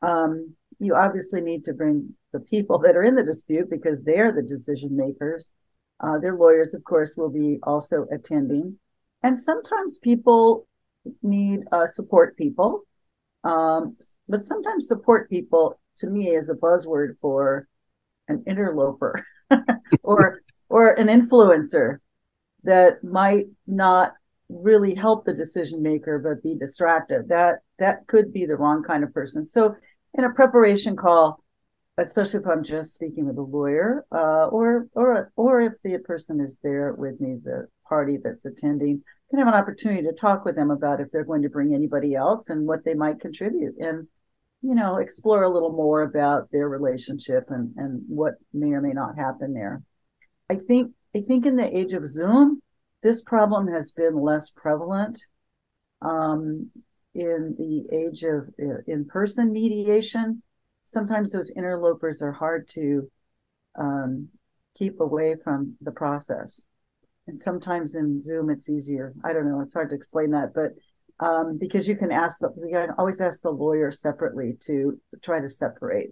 um, 0.02 0.54
you 0.78 0.94
obviously 0.94 1.40
need 1.40 1.64
to 1.64 1.72
bring 1.72 2.14
the 2.32 2.40
people 2.40 2.78
that 2.80 2.96
are 2.96 3.02
in 3.02 3.14
the 3.14 3.22
dispute 3.22 3.70
because 3.70 4.02
they're 4.02 4.30
the 4.30 4.42
decision 4.42 4.94
makers 4.94 5.52
uh, 6.00 6.18
their 6.18 6.36
lawyers, 6.36 6.74
of 6.74 6.84
course, 6.84 7.16
will 7.16 7.30
be 7.30 7.58
also 7.62 8.06
attending. 8.12 8.78
And 9.22 9.38
sometimes 9.38 9.98
people 9.98 10.66
need 11.22 11.60
uh, 11.72 11.86
support 11.86 12.36
people. 12.36 12.82
Um, 13.42 13.96
but 14.28 14.42
sometimes 14.42 14.88
support 14.88 15.28
people 15.28 15.78
to 15.98 16.08
me 16.08 16.34
is 16.34 16.48
a 16.48 16.54
buzzword 16.54 17.16
for 17.20 17.68
an 18.28 18.42
interloper 18.46 19.24
or 20.02 20.40
or 20.68 20.92
an 20.92 21.08
influencer 21.08 21.98
that 22.64 23.04
might 23.04 23.46
not 23.66 24.14
really 24.48 24.94
help 24.94 25.24
the 25.24 25.34
decision 25.34 25.82
maker 25.82 26.18
but 26.18 26.42
be 26.42 26.58
distracted 26.58 27.28
that 27.28 27.56
that 27.78 28.06
could 28.06 28.32
be 28.32 28.46
the 28.46 28.56
wrong 28.56 28.82
kind 28.82 29.04
of 29.04 29.12
person 29.12 29.44
so 29.44 29.74
in 30.14 30.24
a 30.24 30.32
preparation 30.32 30.96
call 30.96 31.43
especially 31.98 32.40
if 32.40 32.46
I'm 32.46 32.64
just 32.64 32.94
speaking 32.94 33.26
with 33.26 33.38
a 33.38 33.42
lawyer, 33.42 34.04
uh, 34.12 34.46
or 34.48 34.88
or 34.94 35.32
or 35.36 35.60
if 35.60 35.74
the 35.82 35.98
person 35.98 36.40
is 36.40 36.58
there 36.62 36.94
with 36.94 37.20
me, 37.20 37.36
the 37.42 37.68
party 37.88 38.18
that's 38.22 38.44
attending 38.44 39.02
can 39.30 39.38
have 39.38 39.48
an 39.48 39.54
opportunity 39.54 40.02
to 40.02 40.12
talk 40.12 40.44
with 40.44 40.56
them 40.56 40.70
about 40.70 41.00
if 41.00 41.10
they're 41.10 41.24
going 41.24 41.42
to 41.42 41.48
bring 41.48 41.74
anybody 41.74 42.14
else 42.14 42.48
and 42.48 42.66
what 42.66 42.84
they 42.84 42.94
might 42.94 43.20
contribute, 43.20 43.76
and 43.78 44.08
you 44.62 44.74
know 44.74 44.96
explore 44.96 45.44
a 45.44 45.50
little 45.52 45.72
more 45.72 46.02
about 46.02 46.50
their 46.50 46.68
relationship 46.68 47.44
and 47.48 47.72
and 47.76 48.02
what 48.08 48.34
may 48.52 48.72
or 48.72 48.80
may 48.80 48.92
not 48.92 49.16
happen 49.16 49.54
there. 49.54 49.82
I 50.50 50.56
think 50.56 50.92
I 51.14 51.20
think 51.20 51.46
in 51.46 51.56
the 51.56 51.76
age 51.76 51.92
of 51.92 52.08
Zoom, 52.08 52.60
this 53.02 53.22
problem 53.22 53.68
has 53.68 53.92
been 53.92 54.16
less 54.16 54.50
prevalent. 54.50 55.20
Um, 56.02 56.70
in 57.14 57.54
the 57.56 57.96
age 57.96 58.24
of 58.24 58.48
uh, 58.60 58.82
in-person 58.88 59.52
mediation, 59.52 60.42
sometimes 60.84 61.32
those 61.32 61.50
interlopers 61.50 62.22
are 62.22 62.32
hard 62.32 62.68
to 62.68 63.10
um, 63.76 64.28
keep 64.76 65.00
away 65.00 65.34
from 65.42 65.76
the 65.80 65.90
process. 65.90 66.64
And 67.26 67.38
sometimes 67.38 67.94
in 67.94 68.20
Zoom, 68.20 68.50
it's 68.50 68.68
easier. 68.68 69.14
I 69.24 69.32
don't 69.32 69.48
know. 69.48 69.60
It's 69.60 69.72
hard 69.72 69.88
to 69.90 69.96
explain 69.96 70.30
that, 70.30 70.52
but 70.54 70.72
um, 71.24 71.58
because 71.58 71.88
you 71.88 71.96
can 71.96 72.12
ask 72.12 72.38
the, 72.40 72.50
you 72.56 72.70
can 72.72 72.90
always 72.98 73.20
ask 73.20 73.40
the 73.40 73.50
lawyer 73.50 73.90
separately 73.90 74.56
to 74.66 75.00
try 75.22 75.40
to 75.40 75.48
separate 75.48 76.10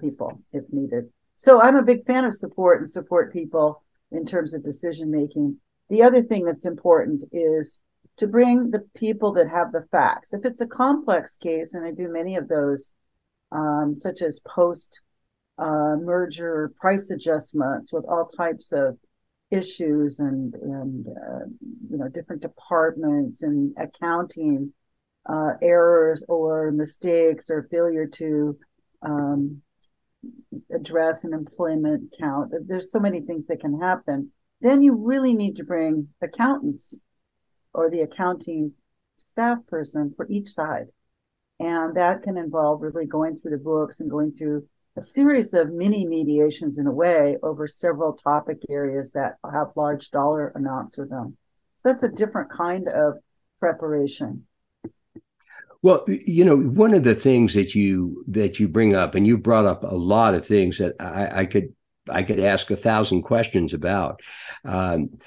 people 0.00 0.40
if 0.52 0.64
needed. 0.72 1.04
So 1.36 1.60
I'm 1.60 1.76
a 1.76 1.82
big 1.82 2.04
fan 2.04 2.24
of 2.24 2.34
support 2.34 2.80
and 2.80 2.90
support 2.90 3.32
people 3.32 3.82
in 4.10 4.26
terms 4.26 4.54
of 4.54 4.64
decision 4.64 5.10
making. 5.10 5.58
The 5.88 6.02
other 6.02 6.22
thing 6.22 6.44
that's 6.44 6.64
important 6.64 7.24
is 7.32 7.80
to 8.16 8.26
bring 8.26 8.70
the 8.70 8.86
people 8.96 9.32
that 9.34 9.48
have 9.48 9.72
the 9.72 9.86
facts. 9.90 10.32
If 10.32 10.44
it's 10.44 10.60
a 10.60 10.66
complex 10.66 11.36
case, 11.36 11.74
and 11.74 11.84
I 11.84 11.90
do 11.90 12.08
many 12.08 12.36
of 12.36 12.48
those, 12.48 12.92
um, 13.54 13.94
such 13.94 14.20
as 14.20 14.40
post 14.40 15.00
uh, 15.56 15.96
merger 16.00 16.72
price 16.80 17.10
adjustments 17.10 17.92
with 17.92 18.04
all 18.06 18.26
types 18.26 18.72
of 18.72 18.98
issues 19.50 20.18
and 20.18 20.54
and 20.54 21.06
uh, 21.06 21.44
you 21.90 21.96
know 21.96 22.08
different 22.08 22.42
departments 22.42 23.42
and 23.42 23.72
accounting 23.78 24.72
uh, 25.28 25.52
errors 25.62 26.24
or 26.28 26.72
mistakes 26.72 27.48
or 27.48 27.68
failure 27.70 28.06
to 28.06 28.58
um, 29.02 29.62
address 30.74 31.24
an 31.24 31.32
employment 31.32 32.14
count. 32.18 32.52
There's 32.66 32.90
so 32.90 32.98
many 32.98 33.20
things 33.20 33.46
that 33.46 33.60
can 33.60 33.80
happen. 33.80 34.32
Then 34.60 34.82
you 34.82 34.94
really 34.94 35.34
need 35.34 35.56
to 35.56 35.64
bring 35.64 36.08
accountants 36.22 37.00
or 37.72 37.90
the 37.90 38.00
accounting 38.00 38.72
staff 39.18 39.58
person 39.68 40.12
for 40.16 40.26
each 40.28 40.48
side 40.48 40.86
and 41.60 41.96
that 41.96 42.22
can 42.22 42.36
involve 42.36 42.82
really 42.82 43.06
going 43.06 43.36
through 43.36 43.52
the 43.52 43.58
books 43.58 44.00
and 44.00 44.10
going 44.10 44.32
through 44.32 44.66
a 44.96 45.02
series 45.02 45.54
of 45.54 45.72
mini 45.72 46.06
mediations 46.06 46.78
in 46.78 46.86
a 46.86 46.92
way 46.92 47.36
over 47.42 47.66
several 47.66 48.12
topic 48.12 48.58
areas 48.68 49.12
that 49.12 49.36
have 49.50 49.68
large 49.76 50.10
dollar 50.10 50.52
amounts 50.54 50.96
with 50.96 51.10
them. 51.10 51.36
So 51.78 51.88
that's 51.88 52.04
a 52.04 52.08
different 52.08 52.50
kind 52.50 52.88
of 52.88 53.14
preparation. 53.60 54.46
Well, 55.82 56.04
you 56.08 56.44
know, 56.44 56.56
one 56.56 56.94
of 56.94 57.02
the 57.02 57.14
things 57.14 57.52
that 57.54 57.74
you 57.74 58.24
that 58.28 58.58
you 58.58 58.68
bring 58.68 58.94
up, 58.94 59.14
and 59.14 59.26
you 59.26 59.36
brought 59.36 59.66
up 59.66 59.84
a 59.84 59.94
lot 59.94 60.34
of 60.34 60.46
things 60.46 60.78
that 60.78 60.94
I, 60.98 61.40
I 61.40 61.46
could 61.46 61.74
I 62.08 62.22
could 62.22 62.40
ask 62.40 62.70
a 62.70 62.76
thousand 62.76 63.22
questions 63.22 63.74
about. 63.74 64.20
Um, 64.64 65.18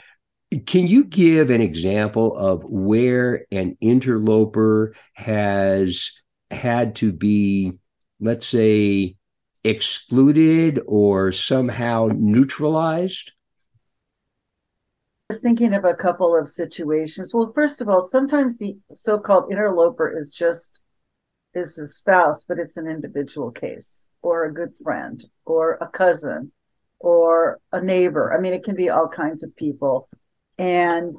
can 0.66 0.88
you 0.88 1.04
give 1.04 1.50
an 1.50 1.62
example 1.62 2.36
of 2.38 2.63
where 2.63 3.46
an 3.51 3.77
interloper 3.82 4.96
has 5.13 6.12
had 6.51 6.96
to 6.98 7.12
be, 7.12 7.74
let's 8.20 8.48
say, 8.48 9.18
excluded 9.63 10.80
or 10.88 11.32
somehow 11.32 12.10
neutralized? 12.13 13.34
I 15.30 15.34
was 15.34 15.42
thinking 15.42 15.74
of 15.74 15.84
a 15.84 15.94
couple 15.94 16.38
of 16.38 16.48
situations. 16.48 17.34
Well, 17.34 17.51
first 17.54 17.82
of 17.82 17.89
all, 17.89 18.00
sometimes 18.00 18.58
the 18.58 18.77
so-called 18.94 19.51
interloper 19.51 20.18
is 20.18 20.32
just 20.32 20.82
is 21.54 21.77
a 21.77 21.88
spouse, 21.88 22.46
but 22.46 22.60
it's 22.60 22.77
an 22.77 22.88
individual 22.88 23.51
case, 23.51 24.08
or 24.22 24.46
a 24.46 24.54
good 24.54 24.74
friend, 24.82 25.25
or 25.46 25.74
a 25.82 25.88
cousin, 25.88 26.51
or 27.00 27.60
a 27.74 27.82
neighbor. 27.82 28.34
I 28.34 28.39
mean, 28.39 28.54
it 28.54 28.63
can 28.63 28.75
be 28.75 28.89
all 28.89 29.10
kinds 29.10 29.44
of 29.44 29.56
people 29.56 30.08
and 30.57 31.15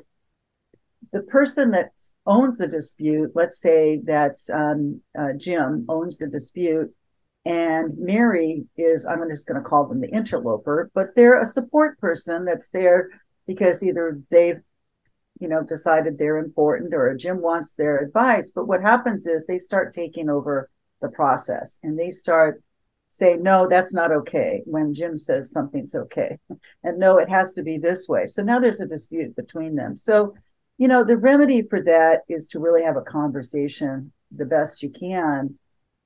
the 1.13 1.23
person 1.23 1.71
that 1.71 1.93
owns 2.27 2.59
the 2.59 2.67
dispute, 2.67 3.33
let's 3.35 3.61
say 3.61 4.01
that's 4.05 4.51
um, 4.51 5.01
uh, 5.19 5.33
Jim 5.37 5.87
owns 5.89 6.19
the 6.19 6.27
dispute, 6.27 6.95
and 7.45 7.97
Mary 7.97 8.65
is, 8.77 9.07
I'm 9.07 9.27
just 9.31 9.47
going 9.47 9.63
to 9.63 9.69
call 9.69 9.87
them 9.87 10.01
the 10.01 10.11
interloper, 10.11 10.91
but 10.95 11.15
they're 11.17 11.41
a 11.41 11.47
support 11.47 11.99
person 11.99 12.45
that's 12.45 12.69
there 12.69 13.09
because 13.47 13.83
either 13.83 14.21
they've, 14.31 14.61
you 15.41 15.49
know, 15.49 15.63
decided 15.63 16.19
they're 16.19 16.39
important 16.39 16.93
or 16.93 17.17
Jim 17.17 17.41
wants 17.41 17.73
their 17.73 17.99
advice. 17.99 18.51
But 18.55 18.67
what 18.67 18.83
happens 18.83 19.27
is 19.27 19.47
they 19.47 19.59
start 19.59 19.95
taking 19.95 20.29
over 20.29 20.69
the 21.01 21.09
process 21.09 21.79
and 21.83 21.99
they 21.99 22.11
start 22.11 22.63
say, 23.09 23.37
no, 23.37 23.67
that's 23.69 23.95
not 23.95 24.13
okay 24.13 24.63
when 24.67 24.95
Jim 24.95 25.17
says 25.17 25.51
something's 25.51 25.95
okay. 25.95 26.39
And 26.85 26.99
no, 26.99 27.19
it 27.19 27.29
has 27.29 27.55
to 27.55 27.63
be 27.63 27.79
this 27.79 28.07
way. 28.07 28.27
So 28.27 28.43
now 28.43 28.61
there's 28.61 28.81
a 28.81 28.87
dispute 28.87 29.35
between 29.35 29.75
them. 29.75 29.97
So, 29.97 30.35
you 30.77 30.89
know, 30.89 31.03
the 31.05 31.17
remedy 31.17 31.63
for 31.63 31.83
that 31.83 32.21
is 32.29 32.47
to 32.49 32.61
really 32.61 32.83
have 32.83 32.97
a 32.97 33.03
conversation 33.03 34.13
the 34.31 34.45
best 34.45 34.83
you 34.83 34.91
can 34.91 35.59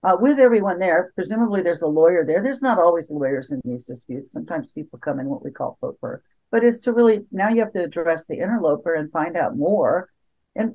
uh, 0.05 0.17
with 0.19 0.39
everyone 0.39 0.79
there. 0.79 1.13
Presumably 1.17 1.61
there's 1.61 1.83
a 1.83 1.89
lawyer 1.89 2.25
there. 2.25 2.43
There's 2.43 2.63
not 2.63 2.79
always 2.79 3.11
lawyers 3.11 3.51
in 3.51 3.61
these 3.65 3.85
disputes. 3.85 4.33
Sometimes 4.33 4.71
people 4.71 4.99
come 4.99 5.19
in 5.19 5.27
what 5.27 5.45
we 5.45 5.51
call 5.51 5.77
pro 5.81 5.93
per, 5.93 6.23
but 6.53 6.63
it's 6.63 6.81
to 6.83 6.93
really, 6.93 7.25
now 7.33 7.49
you 7.49 7.61
have 7.61 7.73
to 7.73 7.83
address 7.83 8.27
the 8.27 8.39
interloper 8.39 8.95
and 8.95 9.11
find 9.11 9.37
out 9.37 9.57
more 9.57 10.09
and 10.55 10.75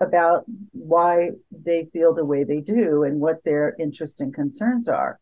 about 0.00 0.44
why 0.72 1.30
they 1.52 1.86
feel 1.92 2.14
the 2.14 2.24
way 2.24 2.42
they 2.42 2.60
do 2.60 3.04
and 3.04 3.20
what 3.20 3.44
their 3.44 3.76
interests 3.78 4.20
and 4.20 4.34
concerns 4.34 4.88
are 4.88 5.20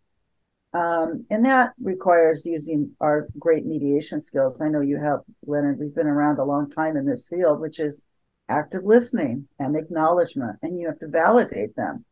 Um, 0.75 1.25
and 1.31 1.45
that 1.47 1.73
requires 1.83 2.45
using 2.45 2.91
our 3.01 3.29
great 3.39 3.65
mediation 3.65 4.21
skills. 4.21 4.61
I 4.61 4.69
know 4.69 4.81
you 4.81 5.01
have, 5.01 5.21
Leonard, 5.47 5.79
we've 5.79 5.95
been 5.95 6.07
around 6.07 6.39
a 6.39 6.45
long 6.45 6.69
time 6.69 6.97
in 6.97 7.07
this 7.07 7.29
field, 7.29 7.61
which 7.61 7.81
is 7.81 8.05
active 8.49 8.85
listening 8.85 9.49
and 9.59 9.77
acknowledgement. 9.77 10.57
And 10.63 10.79
you 10.79 10.87
have 10.89 10.99
to 10.99 11.09
validate 11.09 11.75
them 11.75 12.05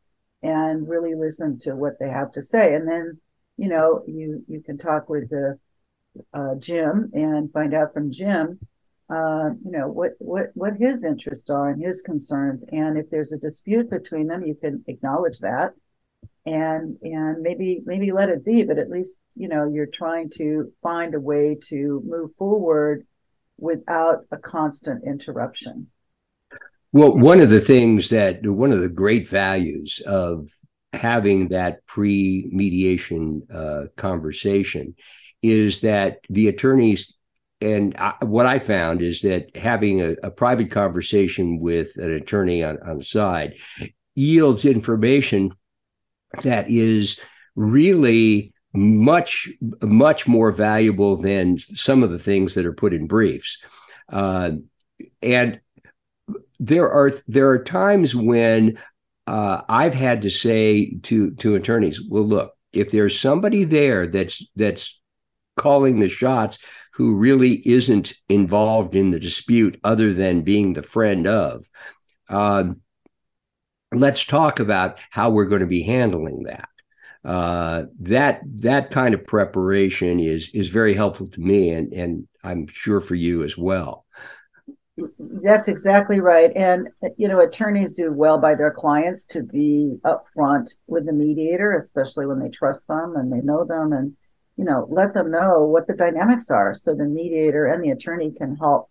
and 0.43 0.89
really 0.89 1.15
listen 1.15 1.59
to 1.61 1.77
what 1.77 1.99
they 2.01 2.09
have 2.09 2.33
to 2.33 2.43
say. 2.43 2.75
And 2.75 2.89
then, 2.89 3.21
you 3.59 3.69
know, 3.69 4.03
you, 4.07 4.43
you 4.49 4.63
can 4.63 4.79
talk 4.79 5.09
with 5.09 5.29
the 5.29 5.59
uh, 6.33 6.55
Jim 6.59 7.11
and 7.13 7.53
find 7.53 7.75
out 7.75 7.93
from 7.93 8.11
Jim, 8.11 8.59
uh, 9.11 9.51
you 9.65 9.71
know, 9.71 9.89
what, 9.89 10.13
what, 10.19 10.47
what 10.55 10.75
his 10.79 11.05
interests 11.05 11.51
are 11.51 11.69
and 11.69 11.83
his 11.83 12.01
concerns. 12.01 12.65
And 12.73 12.97
if 12.97 13.11
there's 13.11 13.33
a 13.33 13.39
dispute 13.39 13.91
between 13.91 14.29
them, 14.29 14.45
you 14.45 14.55
can 14.55 14.83
acknowledge 14.89 15.41
that 15.41 15.75
and 16.47 16.97
and 17.03 17.43
maybe 17.43 17.83
maybe 17.85 18.13
let 18.13 18.29
it 18.29 18.45
be 18.45 18.63
but 18.63 18.79
at 18.79 18.89
least 18.89 19.19
you 19.35 19.49
know 19.49 19.69
you're 19.69 19.87
trying 19.87 20.31
to 20.31 20.73
find 20.83 21.15
a 21.15 21.21
way 21.21 21.57
to 21.61 22.03
move 22.07 22.31
forward 22.37 23.05
without 23.59 24.21
a 24.31 24.37
constant 24.37 25.03
interruption. 25.05 25.89
Well 26.93 27.19
one 27.19 27.41
of 27.41 27.51
the 27.51 27.61
things 27.61 28.09
that 28.11 28.47
one 28.47 28.73
of 28.73 28.81
the 28.81 28.89
great 28.89 29.29
values 29.29 30.01
of 30.07 30.49
having 30.93 31.49
that 31.49 31.85
pre-mediation 31.87 33.43
uh, 33.53 33.85
conversation 33.97 34.95
is 35.43 35.81
that 35.81 36.19
the 36.31 36.49
attorneys 36.49 37.15
and 37.61 37.97
I, 37.97 38.15
what 38.23 38.47
I 38.47 38.59
found 38.59 39.03
is 39.03 39.23
that 39.23 39.55
having 39.57 40.01
a, 40.01 40.15
a, 40.23 40.31
private 40.31 40.71
conversation 40.71 41.59
with 41.59 41.97
an 41.97 42.13
attorney 42.13 42.63
on, 42.63 42.79
on 42.87 42.99
the 42.99 43.05
side 43.05 43.55
yields 44.15 44.65
information 44.67 45.53
that 46.43 46.71
is 46.71 47.21
really 47.55 48.53
much 48.75 49.49
much 49.81 50.29
more 50.29 50.53
valuable 50.53 51.17
than 51.17 51.59
some 51.59 52.03
of 52.03 52.11
the 52.11 52.19
things 52.19 52.55
that 52.55 52.67
are 52.67 52.75
put 52.75 52.93
in 52.93 53.07
briefs. 53.07 53.59
Uh, 54.13 54.53
and 55.23 55.61
there 56.61 56.91
are 56.91 57.13
there 57.27 57.49
are 57.51 57.63
times 57.63 58.15
when 58.15 58.79
uh, 59.27 59.63
I've 59.69 59.95
had 59.95 60.23
to 60.23 60.31
say 60.31 60.97
to 61.05 61.33
to 61.33 61.55
attorneys, 61.55 62.01
well, 62.09 62.25
look, 62.25 62.53
if 62.73 62.91
there's 62.91 63.19
somebody 63.19 63.65
there 63.65 64.07
that's 64.07 64.47
that's 64.57 65.01
calling 65.57 65.99
the 65.99 66.09
shots 66.09 66.59
who 66.93 67.17
really 67.17 67.67
isn't 67.67 68.15
involved 68.29 68.95
in 68.95 69.11
the 69.11 69.21
dispute 69.21 69.79
other 69.85 70.13
than 70.13 70.43
being 70.43 70.73
the 70.73 70.83
friend 70.83 71.27
of, 71.27 71.67
um, 72.29 72.81
let's 74.01 74.25
talk 74.25 74.61
about 74.61 74.99
how 75.11 75.31
we're 75.31 75.47
going 75.47 75.61
to 75.61 75.67
be 75.67 75.83
handling 75.83 76.45
that. 76.45 76.69
Uh, 77.25 77.87
that 77.99 78.41
that 78.55 78.91
kind 78.91 79.13
of 79.13 79.27
preparation 79.27 80.21
is 80.21 80.49
is 80.55 80.69
very 80.69 80.95
helpful 80.95 81.27
to 81.27 81.41
me, 81.41 81.71
and 81.71 81.93
and 81.93 82.29
I'm 82.45 82.69
sure 82.69 83.01
for 83.01 83.17
you 83.17 83.43
as 83.43 83.59
well. 83.59 84.05
That's 85.19 85.67
exactly 85.67 86.21
right, 86.21 86.53
and 86.55 86.89
you 87.17 87.27
know, 87.27 87.41
attorneys 87.41 87.95
do 87.95 88.13
well 88.13 88.39
by 88.39 88.55
their 88.55 88.71
clients 88.71 89.25
to 89.27 89.43
be 89.43 89.99
upfront 90.05 90.71
with 90.87 91.07
the 91.07 91.13
mediator, 91.13 91.75
especially 91.75 92.27
when 92.27 92.39
they 92.39 92.49
trust 92.49 92.87
them 92.87 93.15
and 93.17 93.33
they 93.33 93.41
know 93.41 93.65
them, 93.65 93.93
and 93.93 94.17
you 94.57 94.65
know, 94.65 94.87
let 94.89 95.13
them 95.13 95.31
know 95.31 95.65
what 95.65 95.87
the 95.87 95.95
dynamics 95.95 96.49
are, 96.51 96.75
so 96.75 96.95
the 96.95 97.05
mediator 97.05 97.67
and 97.67 97.83
the 97.83 97.91
attorney 97.91 98.31
can 98.31 98.57
help 98.57 98.89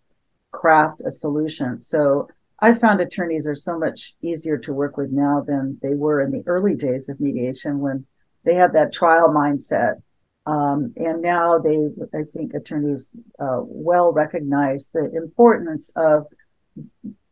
craft 0.52 1.02
a 1.04 1.10
solution. 1.10 1.78
So 1.78 2.28
I 2.60 2.74
found 2.74 3.00
attorneys 3.00 3.46
are 3.46 3.54
so 3.54 3.78
much 3.78 4.14
easier 4.22 4.56
to 4.58 4.72
work 4.72 4.96
with 4.96 5.10
now 5.10 5.44
than 5.46 5.78
they 5.82 5.94
were 5.94 6.22
in 6.22 6.30
the 6.30 6.42
early 6.46 6.74
days 6.74 7.08
of 7.08 7.20
mediation 7.20 7.80
when 7.80 8.06
they 8.44 8.54
had 8.54 8.72
that 8.72 8.92
trial 8.92 9.28
mindset. 9.28 10.02
Um, 10.46 10.94
and 10.96 11.20
now 11.20 11.58
they, 11.58 11.88
I 12.14 12.22
think 12.22 12.54
attorneys 12.54 13.10
uh, 13.38 13.60
well 13.62 14.12
recognize 14.12 14.88
the 14.94 15.10
importance 15.14 15.90
of 15.96 16.26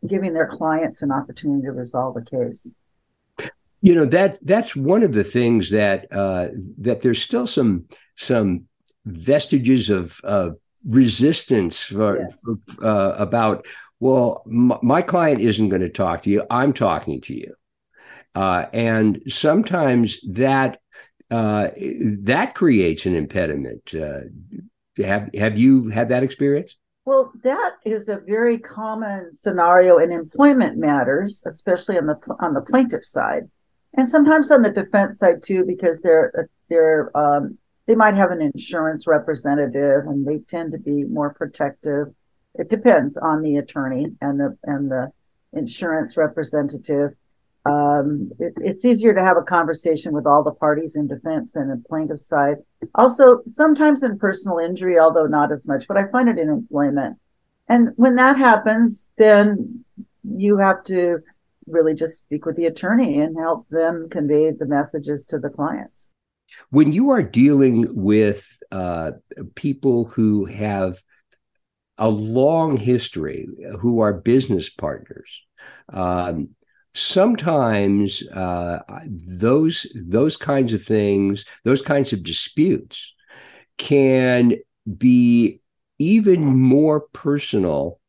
giving 0.06 0.34
their 0.34 0.48
clients 0.48 1.00
an 1.00 1.12
opportunity 1.12 1.62
to 1.62 1.72
resolve 1.72 2.16
a 2.16 2.22
case. 2.22 2.74
You 3.80 3.94
know 3.94 4.06
that 4.06 4.38
that's 4.42 4.74
one 4.74 5.02
of 5.02 5.12
the 5.12 5.24
things 5.24 5.70
that 5.70 6.06
uh, 6.10 6.48
that 6.78 7.02
there's 7.02 7.22
still 7.22 7.46
some 7.46 7.84
some 8.16 8.64
vestiges 9.04 9.90
of 9.90 10.18
uh, 10.24 10.50
resistance 10.88 11.82
for, 11.82 12.20
yes. 12.20 12.46
uh, 12.82 13.14
about 13.18 13.66
well, 14.00 14.42
m- 14.46 14.78
my 14.82 15.02
client 15.02 15.40
isn't 15.40 15.68
going 15.68 15.82
to 15.82 15.88
talk 15.88 16.22
to 16.22 16.30
you. 16.30 16.44
I'm 16.50 16.72
talking 16.72 17.20
to 17.22 17.34
you. 17.34 17.54
Uh, 18.34 18.66
and 18.72 19.22
sometimes 19.28 20.18
that 20.28 20.80
uh, 21.30 21.68
that 22.22 22.54
creates 22.54 23.06
an 23.06 23.14
impediment. 23.14 23.94
Uh, 23.94 24.20
have 25.02 25.30
have 25.34 25.58
you 25.58 25.88
had 25.88 26.08
that 26.10 26.22
experience? 26.22 26.76
Well, 27.04 27.32
that 27.42 27.72
is 27.84 28.08
a 28.08 28.18
very 28.18 28.58
common 28.58 29.30
scenario 29.30 29.98
in 29.98 30.10
employment 30.10 30.78
matters, 30.78 31.42
especially 31.46 31.98
on 31.98 32.06
the 32.06 32.18
on 32.40 32.54
the 32.54 32.60
plaintiff 32.60 33.04
side, 33.04 33.48
and 33.94 34.08
sometimes 34.08 34.50
on 34.50 34.62
the 34.62 34.70
defense 34.70 35.18
side 35.18 35.42
too, 35.42 35.64
because 35.64 36.00
they're 36.00 36.48
they're 36.68 37.16
um, 37.16 37.58
they 37.86 37.94
might 37.94 38.14
have 38.14 38.30
an 38.30 38.40
insurance 38.40 39.06
representative 39.06 40.06
and 40.06 40.26
they 40.26 40.38
tend 40.38 40.72
to 40.72 40.78
be 40.78 41.04
more 41.04 41.34
protective 41.34 42.08
it 42.54 42.68
depends 42.68 43.16
on 43.16 43.42
the 43.42 43.56
attorney 43.56 44.12
and 44.20 44.38
the 44.40 44.56
and 44.64 44.90
the 44.90 45.12
insurance 45.52 46.16
representative. 46.16 47.12
Um, 47.66 48.30
it, 48.38 48.52
it's 48.58 48.84
easier 48.84 49.14
to 49.14 49.22
have 49.22 49.36
a 49.36 49.42
conversation 49.42 50.12
with 50.12 50.26
all 50.26 50.42
the 50.42 50.52
parties 50.52 50.96
in 50.96 51.08
defense 51.08 51.52
than 51.52 51.68
the 51.68 51.82
plaintiff 51.88 52.20
side. 52.20 52.56
Also, 52.94 53.40
sometimes 53.46 54.02
in 54.02 54.18
personal 54.18 54.58
injury, 54.58 54.98
although 54.98 55.26
not 55.26 55.50
as 55.50 55.66
much, 55.66 55.88
but 55.88 55.96
I 55.96 56.06
find 56.08 56.28
it 56.28 56.38
in 56.38 56.50
employment. 56.50 57.16
And 57.68 57.90
when 57.96 58.16
that 58.16 58.36
happens, 58.36 59.10
then 59.16 59.84
you 60.22 60.58
have 60.58 60.84
to 60.84 61.20
really 61.66 61.94
just 61.94 62.18
speak 62.18 62.44
with 62.44 62.56
the 62.56 62.66
attorney 62.66 63.20
and 63.20 63.38
help 63.38 63.66
them 63.70 64.08
convey 64.10 64.50
the 64.50 64.66
messages 64.66 65.24
to 65.24 65.38
the 65.38 65.48
clients. 65.48 66.10
When 66.70 66.92
you 66.92 67.10
are 67.10 67.22
dealing 67.22 67.86
with 67.90 68.58
uh, 68.70 69.12
people 69.54 70.04
who 70.04 70.44
have 70.44 71.02
a 71.98 72.08
long 72.08 72.76
history 72.76 73.48
who 73.80 74.00
are 74.00 74.12
business 74.12 74.68
partners. 74.68 75.42
Um, 75.92 76.50
sometimes 76.94 78.26
uh, 78.28 78.80
those 79.08 79.86
those 80.06 80.36
kinds 80.36 80.72
of 80.72 80.82
things, 80.82 81.44
those 81.64 81.82
kinds 81.82 82.12
of 82.12 82.22
disputes, 82.22 83.14
can 83.78 84.54
be 84.98 85.60
even 85.98 86.44
more 86.44 87.00
personal 87.12 88.00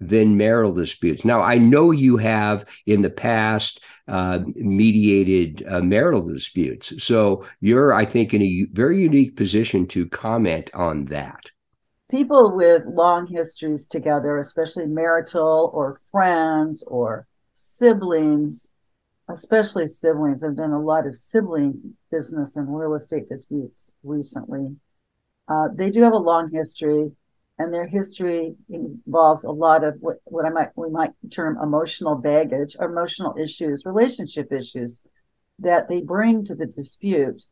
than 0.00 0.36
marital 0.36 0.72
disputes. 0.72 1.24
Now, 1.24 1.40
I 1.40 1.56
know 1.56 1.90
you 1.90 2.16
have 2.16 2.64
in 2.86 3.02
the 3.02 3.10
past 3.10 3.80
uh, 4.08 4.40
mediated 4.56 5.64
uh, 5.68 5.80
marital 5.80 6.26
disputes, 6.26 7.02
so 7.02 7.46
you're, 7.60 7.94
I 7.94 8.04
think, 8.04 8.34
in 8.34 8.42
a 8.42 8.66
very 8.72 9.00
unique 9.00 9.36
position 9.36 9.86
to 9.88 10.06
comment 10.08 10.70
on 10.74 11.06
that 11.06 11.50
people 12.10 12.54
with 12.54 12.84
long 12.86 13.26
histories 13.26 13.86
together, 13.86 14.38
especially 14.38 14.86
marital 14.86 15.70
or 15.72 15.98
friends 16.10 16.84
or 16.86 17.26
siblings, 17.54 18.70
especially 19.28 19.86
siblings. 19.86 20.44
I've 20.44 20.56
done 20.56 20.72
a 20.72 20.80
lot 20.80 21.06
of 21.06 21.16
sibling 21.16 21.96
business 22.10 22.56
and 22.56 22.74
real 22.76 22.94
estate 22.94 23.28
disputes 23.28 23.92
recently. 24.02 24.76
Uh, 25.48 25.68
they 25.74 25.90
do 25.90 26.02
have 26.02 26.12
a 26.12 26.18
long 26.18 26.50
history, 26.52 27.12
and 27.58 27.72
their 27.72 27.86
history 27.86 28.54
involves 28.68 29.44
a 29.44 29.50
lot 29.50 29.84
of 29.84 29.94
what, 30.00 30.16
what 30.24 30.44
I 30.44 30.50
might 30.50 30.70
we 30.76 30.90
might 30.90 31.12
term 31.30 31.58
emotional 31.62 32.16
baggage, 32.16 32.76
emotional 32.80 33.34
issues, 33.38 33.84
relationship 33.86 34.52
issues 34.52 35.02
that 35.58 35.88
they 35.88 36.00
bring 36.00 36.44
to 36.46 36.54
the 36.54 36.66
dispute. 36.66 37.44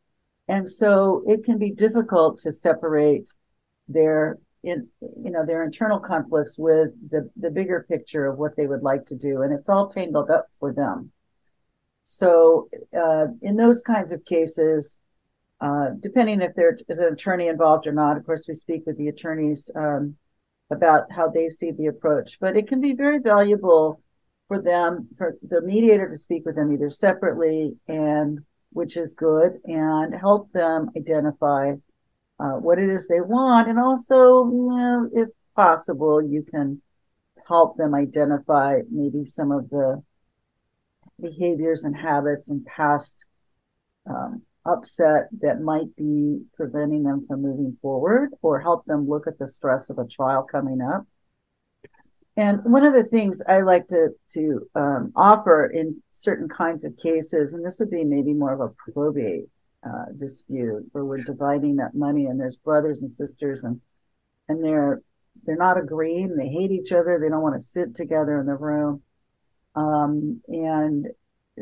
And 0.47 0.67
so 0.67 1.23
it 1.25 1.45
can 1.45 1.57
be 1.57 1.71
difficult 1.71 2.39
to 2.39 2.51
separate 2.51 3.29
their 3.93 4.37
in 4.63 4.87
you 5.01 5.31
know 5.31 5.45
their 5.45 5.63
internal 5.63 5.99
conflicts 5.99 6.57
with 6.57 6.91
the 7.09 7.29
the 7.35 7.49
bigger 7.49 7.85
picture 7.89 8.25
of 8.25 8.37
what 8.37 8.55
they 8.55 8.67
would 8.67 8.81
like 8.81 9.05
to 9.05 9.15
do 9.15 9.41
and 9.41 9.53
it's 9.53 9.69
all 9.69 9.87
tangled 9.87 10.29
up 10.29 10.47
for 10.59 10.73
them. 10.73 11.11
So 12.03 12.69
uh, 12.97 13.27
in 13.41 13.55
those 13.55 13.81
kinds 13.81 14.11
of 14.11 14.25
cases 14.25 14.99
uh, 15.61 15.89
depending 15.99 16.41
if 16.41 16.55
there 16.55 16.75
is 16.89 16.99
an 16.99 17.13
attorney 17.13 17.47
involved 17.47 17.87
or 17.87 17.93
not 17.93 18.17
of 18.17 18.25
course 18.25 18.45
we 18.47 18.53
speak 18.53 18.83
with 18.85 18.97
the 18.97 19.07
attorneys 19.07 19.69
um, 19.75 20.15
about 20.71 21.11
how 21.11 21.29
they 21.29 21.49
see 21.49 21.71
the 21.71 21.87
approach 21.87 22.39
but 22.39 22.57
it 22.57 22.67
can 22.67 22.81
be 22.81 22.93
very 22.93 23.19
valuable 23.19 24.01
for 24.47 24.61
them 24.61 25.07
for 25.17 25.37
the 25.41 25.61
mediator 25.61 26.09
to 26.09 26.17
speak 26.17 26.45
with 26.45 26.55
them 26.55 26.71
either 26.73 26.89
separately 26.89 27.75
and 27.87 28.39
which 28.71 28.97
is 28.97 29.13
good 29.13 29.59
and 29.65 30.13
help 30.13 30.51
them 30.51 30.89
identify 30.97 31.73
uh, 32.39 32.53
what 32.53 32.79
it 32.79 32.89
is 32.89 33.07
they 33.07 33.21
want, 33.21 33.69
and 33.69 33.79
also, 33.79 34.45
you 34.45 34.67
know, 34.67 35.09
if 35.13 35.29
possible, 35.55 36.21
you 36.21 36.43
can 36.43 36.81
help 37.47 37.77
them 37.77 37.93
identify 37.93 38.79
maybe 38.89 39.23
some 39.25 39.51
of 39.51 39.69
the 39.69 40.01
behaviors 41.21 41.83
and 41.83 41.95
habits 41.95 42.49
and 42.49 42.65
past 42.65 43.25
um, 44.09 44.41
upset 44.65 45.27
that 45.41 45.61
might 45.61 45.95
be 45.95 46.41
preventing 46.55 47.03
them 47.03 47.25
from 47.27 47.41
moving 47.41 47.77
forward 47.81 48.29
or 48.41 48.59
help 48.59 48.85
them 48.85 49.07
look 49.07 49.27
at 49.27 49.37
the 49.37 49.47
stress 49.47 49.89
of 49.89 49.97
a 49.97 50.07
trial 50.07 50.43
coming 50.43 50.81
up. 50.81 51.05
And 52.35 52.63
one 52.65 52.83
of 52.83 52.93
the 52.93 53.03
things 53.03 53.43
I 53.47 53.61
like 53.61 53.87
to 53.89 54.09
to 54.31 54.67
um, 54.73 55.13
offer 55.15 55.67
in 55.67 56.01
certain 56.09 56.49
kinds 56.49 56.83
of 56.83 56.97
cases, 56.97 57.53
and 57.53 57.63
this 57.63 57.79
would 57.79 57.91
be 57.91 58.03
maybe 58.03 58.33
more 58.33 58.53
of 58.53 58.59
a 58.59 58.91
probate 58.91 59.49
uh, 59.85 60.05
dispute 60.17 60.87
where 60.91 61.05
we're 61.05 61.17
dividing 61.23 61.75
that 61.77 61.95
money, 61.95 62.25
and 62.25 62.39
there's 62.39 62.55
brothers 62.57 63.01
and 63.01 63.11
sisters, 63.11 63.63
and 63.63 63.81
and 64.47 64.63
they're 64.63 65.01
they're 65.45 65.55
not 65.55 65.77
agreeing, 65.77 66.35
they 66.35 66.47
hate 66.47 66.71
each 66.71 66.91
other, 66.91 67.19
they 67.19 67.29
don't 67.29 67.41
want 67.41 67.55
to 67.55 67.61
sit 67.61 67.95
together 67.95 68.39
in 68.39 68.45
the 68.45 68.55
room, 68.55 69.01
um, 69.75 70.41
and 70.47 71.07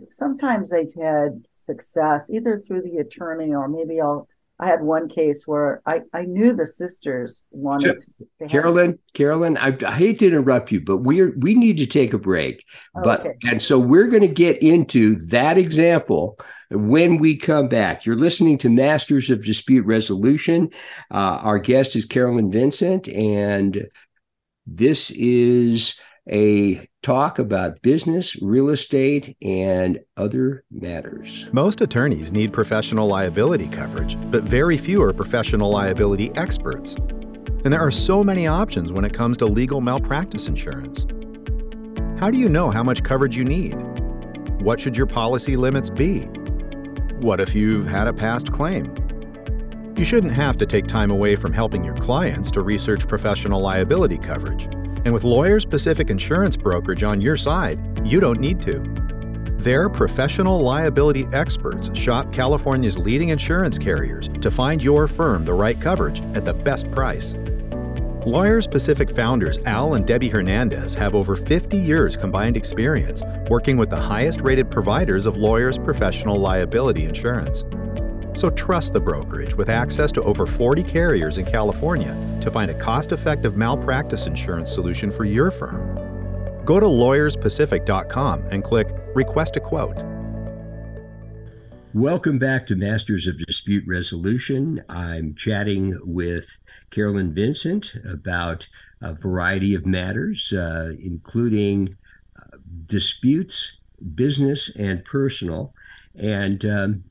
sometimes 0.09 0.69
they've 0.69 0.93
had 1.01 1.43
success 1.55 2.29
either 2.29 2.59
through 2.59 2.81
the 2.81 2.97
attorney 2.97 3.53
or 3.53 3.67
maybe 3.67 3.99
I'll. 4.01 4.27
I 4.61 4.67
had 4.67 4.83
one 4.83 5.09
case 5.09 5.47
where 5.47 5.81
I, 5.87 6.01
I 6.13 6.21
knew 6.21 6.55
the 6.55 6.67
sisters 6.67 7.41
wanted 7.49 7.99
to. 8.39 8.47
Carolyn, 8.47 8.99
Carolyn, 9.15 9.57
I, 9.57 9.75
I, 9.85 9.95
hate 9.97 10.19
to 10.19 10.27
interrupt 10.27 10.71
you, 10.71 10.79
but 10.79 10.97
we're 10.97 11.35
we 11.39 11.55
need 11.55 11.77
to 11.77 11.87
take 11.87 12.13
a 12.13 12.19
break. 12.19 12.63
But 12.93 13.25
and 13.43 13.59
so 13.59 13.79
we're 13.79 14.07
going 14.07 14.21
to 14.21 14.27
get 14.27 14.61
into 14.61 15.15
that 15.25 15.57
example 15.57 16.37
when 16.69 17.17
we 17.17 17.37
come 17.37 17.69
back. 17.69 18.05
You're 18.05 18.15
listening 18.15 18.59
to 18.59 18.69
Masters 18.69 19.31
of 19.31 19.43
Dispute 19.43 19.85
Resolution. 19.87 20.69
Uh, 21.09 21.39
our 21.41 21.57
guest 21.57 21.95
is 21.95 22.05
Carolyn 22.05 22.51
Vincent, 22.51 23.07
and 23.09 23.87
this 24.67 25.09
is 25.09 25.95
a 26.29 26.87
talk 27.01 27.39
about 27.39 27.81
business, 27.81 28.35
real 28.41 28.69
estate, 28.69 29.35
and 29.41 29.99
other 30.17 30.63
matters. 30.71 31.47
Most 31.51 31.81
attorneys 31.81 32.31
need 32.31 32.53
professional 32.53 33.07
liability 33.07 33.67
coverage, 33.67 34.17
but 34.29 34.43
very 34.43 34.77
few 34.77 35.01
are 35.01 35.13
professional 35.13 35.71
liability 35.71 36.31
experts. 36.35 36.95
And 37.63 37.71
there 37.73 37.79
are 37.79 37.91
so 37.91 38.23
many 38.23 38.47
options 38.47 38.91
when 38.91 39.05
it 39.05 39.13
comes 39.13 39.37
to 39.37 39.45
legal 39.45 39.81
malpractice 39.81 40.47
insurance. 40.47 41.05
How 42.19 42.29
do 42.29 42.37
you 42.37 42.49
know 42.49 42.69
how 42.69 42.83
much 42.83 43.03
coverage 43.03 43.35
you 43.35 43.43
need? 43.43 43.75
What 44.61 44.79
should 44.79 44.95
your 44.95 45.07
policy 45.07 45.57
limits 45.57 45.89
be? 45.89 46.21
What 47.19 47.39
if 47.39 47.55
you've 47.55 47.87
had 47.87 48.07
a 48.07 48.13
past 48.13 48.51
claim? 48.51 48.93
You 49.97 50.05
shouldn't 50.05 50.33
have 50.33 50.57
to 50.57 50.65
take 50.65 50.87
time 50.87 51.11
away 51.11 51.35
from 51.35 51.53
helping 51.53 51.83
your 51.83 51.95
clients 51.95 52.49
to 52.51 52.61
research 52.61 53.07
professional 53.07 53.61
liability 53.61 54.17
coverage. 54.17 54.67
And 55.03 55.13
with 55.13 55.23
Lawyers 55.23 55.65
Pacific 55.65 56.09
Insurance 56.09 56.55
Brokerage 56.55 57.03
on 57.03 57.21
your 57.21 57.35
side, 57.35 57.79
you 58.05 58.19
don't 58.19 58.39
need 58.39 58.61
to. 58.61 58.79
Their 59.57 59.89
professional 59.89 60.59
liability 60.59 61.27
experts 61.33 61.89
shop 61.97 62.31
California's 62.31 62.97
leading 62.97 63.29
insurance 63.29 63.77
carriers 63.77 64.27
to 64.41 64.51
find 64.51 64.81
your 64.81 65.07
firm 65.07 65.45
the 65.45 65.53
right 65.53 65.79
coverage 65.79 66.21
at 66.35 66.45
the 66.45 66.53
best 66.53 66.89
price. 66.91 67.35
Lawyers 68.25 68.67
Pacific 68.67 69.09
founders 69.09 69.57
Al 69.65 69.95
and 69.95 70.05
Debbie 70.05 70.29
Hernandez 70.29 70.93
have 70.93 71.15
over 71.15 71.35
50 71.35 71.75
years 71.77 72.15
combined 72.15 72.55
experience 72.55 73.23
working 73.49 73.77
with 73.77 73.89
the 73.89 73.99
highest 73.99 74.41
rated 74.41 74.69
providers 74.69 75.25
of 75.25 75.37
lawyers' 75.37 75.79
professional 75.79 76.37
liability 76.37 77.05
insurance. 77.05 77.63
So 78.33 78.49
trust 78.49 78.93
the 78.93 78.99
brokerage 78.99 79.55
with 79.55 79.69
access 79.69 80.11
to 80.13 80.23
over 80.23 80.45
40 80.45 80.83
carriers 80.83 81.37
in 81.37 81.45
California 81.45 82.15
to 82.41 82.49
find 82.49 82.71
a 82.71 82.73
cost 82.73 83.11
effective 83.11 83.57
malpractice 83.57 84.25
insurance 84.25 84.71
solution 84.71 85.11
for 85.11 85.25
your 85.25 85.51
firm. 85.51 85.95
Go 86.63 86.79
to 86.79 86.85
lawyerspacific.com 86.85 88.43
and 88.51 88.63
click 88.63 88.87
Request 89.13 89.57
a 89.57 89.59
Quote. 89.59 90.01
Welcome 91.93 92.39
back 92.39 92.67
to 92.67 92.75
Masters 92.77 93.27
of 93.27 93.37
Dispute 93.37 93.83
Resolution. 93.85 94.81
I'm 94.87 95.35
chatting 95.35 95.99
with 96.05 96.57
Carolyn 96.89 97.33
Vincent 97.33 97.95
about 98.09 98.69
a 99.01 99.13
variety 99.13 99.75
of 99.75 99.85
matters, 99.85 100.53
uh, 100.53 100.93
including 101.01 101.97
uh, 102.39 102.57
disputes, 102.85 103.81
business, 104.15 104.73
and 104.73 105.03
personal. 105.03 105.73
And 106.15 106.63
um, 106.63 107.03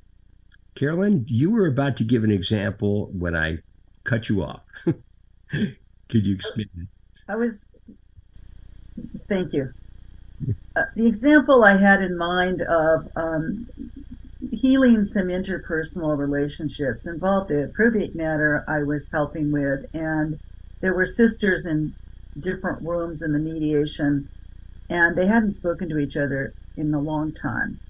Carolyn, 0.74 1.24
you 1.28 1.50
were 1.50 1.66
about 1.66 1.96
to 1.98 2.04
give 2.04 2.24
an 2.24 2.30
example 2.30 3.10
when 3.12 3.34
I 3.34 3.58
cut 4.04 4.28
you 4.28 4.42
off. 4.42 4.62
Could 5.50 6.26
you 6.26 6.34
explain? 6.34 6.88
I 7.28 7.36
was. 7.36 7.66
Thank 9.28 9.52
you. 9.52 9.72
Uh, 10.74 10.82
the 10.96 11.06
example 11.06 11.64
I 11.64 11.76
had 11.76 12.02
in 12.02 12.16
mind 12.16 12.62
of 12.62 13.08
um, 13.14 13.68
healing 14.50 15.04
some 15.04 15.26
interpersonal 15.26 16.16
relationships 16.16 17.06
involved 17.06 17.50
a 17.50 17.68
probate 17.68 18.14
matter 18.14 18.64
I 18.66 18.82
was 18.82 19.10
helping 19.12 19.52
with, 19.52 19.86
and 19.94 20.38
there 20.80 20.94
were 20.94 21.06
sisters 21.06 21.66
in 21.66 21.94
different 22.38 22.82
rooms 22.82 23.22
in 23.22 23.32
the 23.32 23.38
mediation, 23.38 24.28
and 24.88 25.16
they 25.16 25.26
hadn't 25.26 25.52
spoken 25.52 25.88
to 25.90 25.98
each 25.98 26.16
other 26.16 26.54
in 26.76 26.94
a 26.94 27.00
long 27.00 27.32
time. 27.32 27.80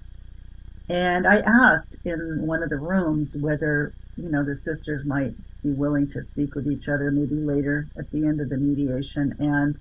And 0.91 1.25
I 1.25 1.37
asked 1.37 1.99
in 2.03 2.45
one 2.45 2.61
of 2.61 2.69
the 2.69 2.75
rooms 2.75 3.37
whether, 3.39 3.93
you 4.17 4.27
know, 4.27 4.43
the 4.43 4.57
sisters 4.57 5.05
might 5.05 5.33
be 5.63 5.71
willing 5.71 6.09
to 6.09 6.21
speak 6.21 6.53
with 6.53 6.67
each 6.67 6.89
other 6.89 7.09
maybe 7.11 7.35
later 7.35 7.87
at 7.97 8.11
the 8.11 8.27
end 8.27 8.41
of 8.41 8.49
the 8.49 8.57
mediation. 8.57 9.33
And 9.39 9.79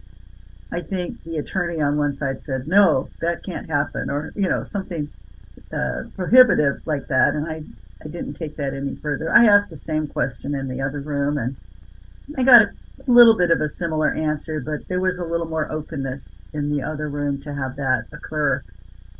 I 0.71 0.83
think 0.83 1.25
the 1.25 1.37
attorney 1.39 1.81
on 1.81 1.97
one 1.97 2.13
side 2.13 2.45
said, 2.45 2.69
no, 2.69 3.09
that 3.21 3.43
can't 3.43 3.69
happen, 3.69 4.09
or, 4.09 4.33
you 4.37 4.49
know, 4.49 4.63
something 4.63 5.09
uh, 5.73 6.05
prohibitive 6.15 6.87
like 6.87 7.09
that. 7.09 7.35
And 7.35 7.51
I, 7.51 7.63
I 8.05 8.09
didn't 8.09 8.35
take 8.35 8.55
that 8.55 8.73
any 8.73 8.95
further. 8.95 9.35
I 9.35 9.47
asked 9.47 9.71
the 9.71 9.77
same 9.77 10.07
question 10.07 10.55
in 10.55 10.69
the 10.69 10.81
other 10.81 11.01
room 11.01 11.39
and 11.39 11.57
I 12.39 12.45
got 12.45 12.63
a 12.63 12.71
little 13.09 13.37
bit 13.37 13.51
of 13.51 13.61
a 13.61 13.69
similar 13.69 14.15
answer, 14.15 14.61
but 14.61 14.87
there 14.87 15.01
was 15.01 15.19
a 15.19 15.25
little 15.25 15.49
more 15.49 15.73
openness 15.73 16.39
in 16.53 16.71
the 16.71 16.83
other 16.85 17.09
room 17.09 17.43
to 17.43 17.53
have 17.55 17.75
that 17.75 18.05
occur. 18.13 18.63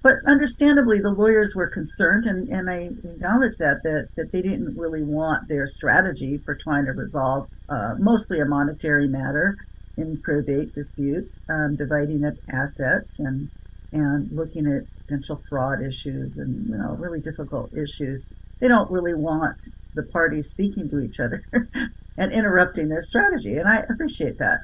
But 0.03 0.17
understandably, 0.27 0.99
the 0.99 1.11
lawyers 1.11 1.55
were 1.55 1.67
concerned, 1.67 2.25
and, 2.25 2.49
and 2.49 2.71
I 2.71 2.91
acknowledge 3.05 3.59
that, 3.59 3.83
that 3.83 4.09
that 4.17 4.33
they 4.33 4.41
didn't 4.41 4.79
really 4.79 5.03
want 5.03 5.49
their 5.49 5.67
strategy 5.67 6.39
for 6.39 6.55
trying 6.55 6.87
to 6.87 6.93
resolve 6.93 7.49
uh, 7.69 7.97
mostly 7.99 8.41
a 8.41 8.47
monetary 8.47 9.07
matter 9.07 9.59
in 9.99 10.17
probate 10.23 10.75
disputes, 10.75 11.43
um, 11.51 11.77
dividing 11.77 12.25
up 12.25 12.35
assets 12.51 13.19
and 13.19 13.51
and 13.93 14.31
looking 14.33 14.67
at 14.67 14.85
potential 15.03 15.43
fraud 15.49 15.83
issues 15.83 16.39
and 16.39 16.69
you 16.69 16.77
know 16.77 16.95
really 16.99 17.21
difficult 17.21 17.75
issues. 17.75 18.33
They 18.59 18.69
don't 18.69 18.91
really 18.91 19.15
want 19.15 19.61
the 19.95 20.03
parties 20.03 20.49
speaking 20.49 20.89
to 20.91 21.01
each 21.01 21.21
other 21.21 21.45
and 22.17 22.33
interrupting 22.33 22.89
their 22.89 23.03
strategy, 23.03 23.59
and 23.59 23.69
I 23.69 23.81
appreciate 23.81 24.39
that. 24.39 24.61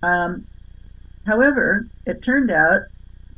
Um, 0.00 0.46
however, 1.26 1.86
it 2.06 2.22
turned 2.22 2.52
out 2.52 2.82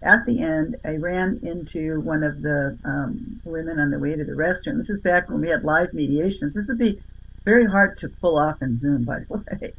at 0.03 0.27
the 0.27 0.43
end, 0.43 0.77
I 0.85 0.97
ran 0.97 1.41
into 1.43 2.01
one 2.01 2.23
of 2.23 2.43
the 2.43 2.79
um, 2.85 3.41
women 3.45 3.81
on 3.81 3.91
the 3.91 3.99
way 3.99 4.15
to 4.15 4.25
the 4.25 4.33
restroom. 4.33 4.77
This 4.77 4.91
is 4.91 5.01
back 5.01 5.29
when 5.29 5.41
we 5.41 5.49
had 5.49 5.65
live 5.65 5.95
mediations. 5.95 6.55
This 6.55 6.69
would 6.69 6.79
be 6.79 7.01
very 7.45 7.67
hard 7.67 7.97
to 7.99 8.09
pull 8.09 8.39
off 8.39 8.61
in 8.61 8.77
Zoom, 8.77 9.05
by 9.05 9.21
the 9.21 9.37
way. 9.61 9.73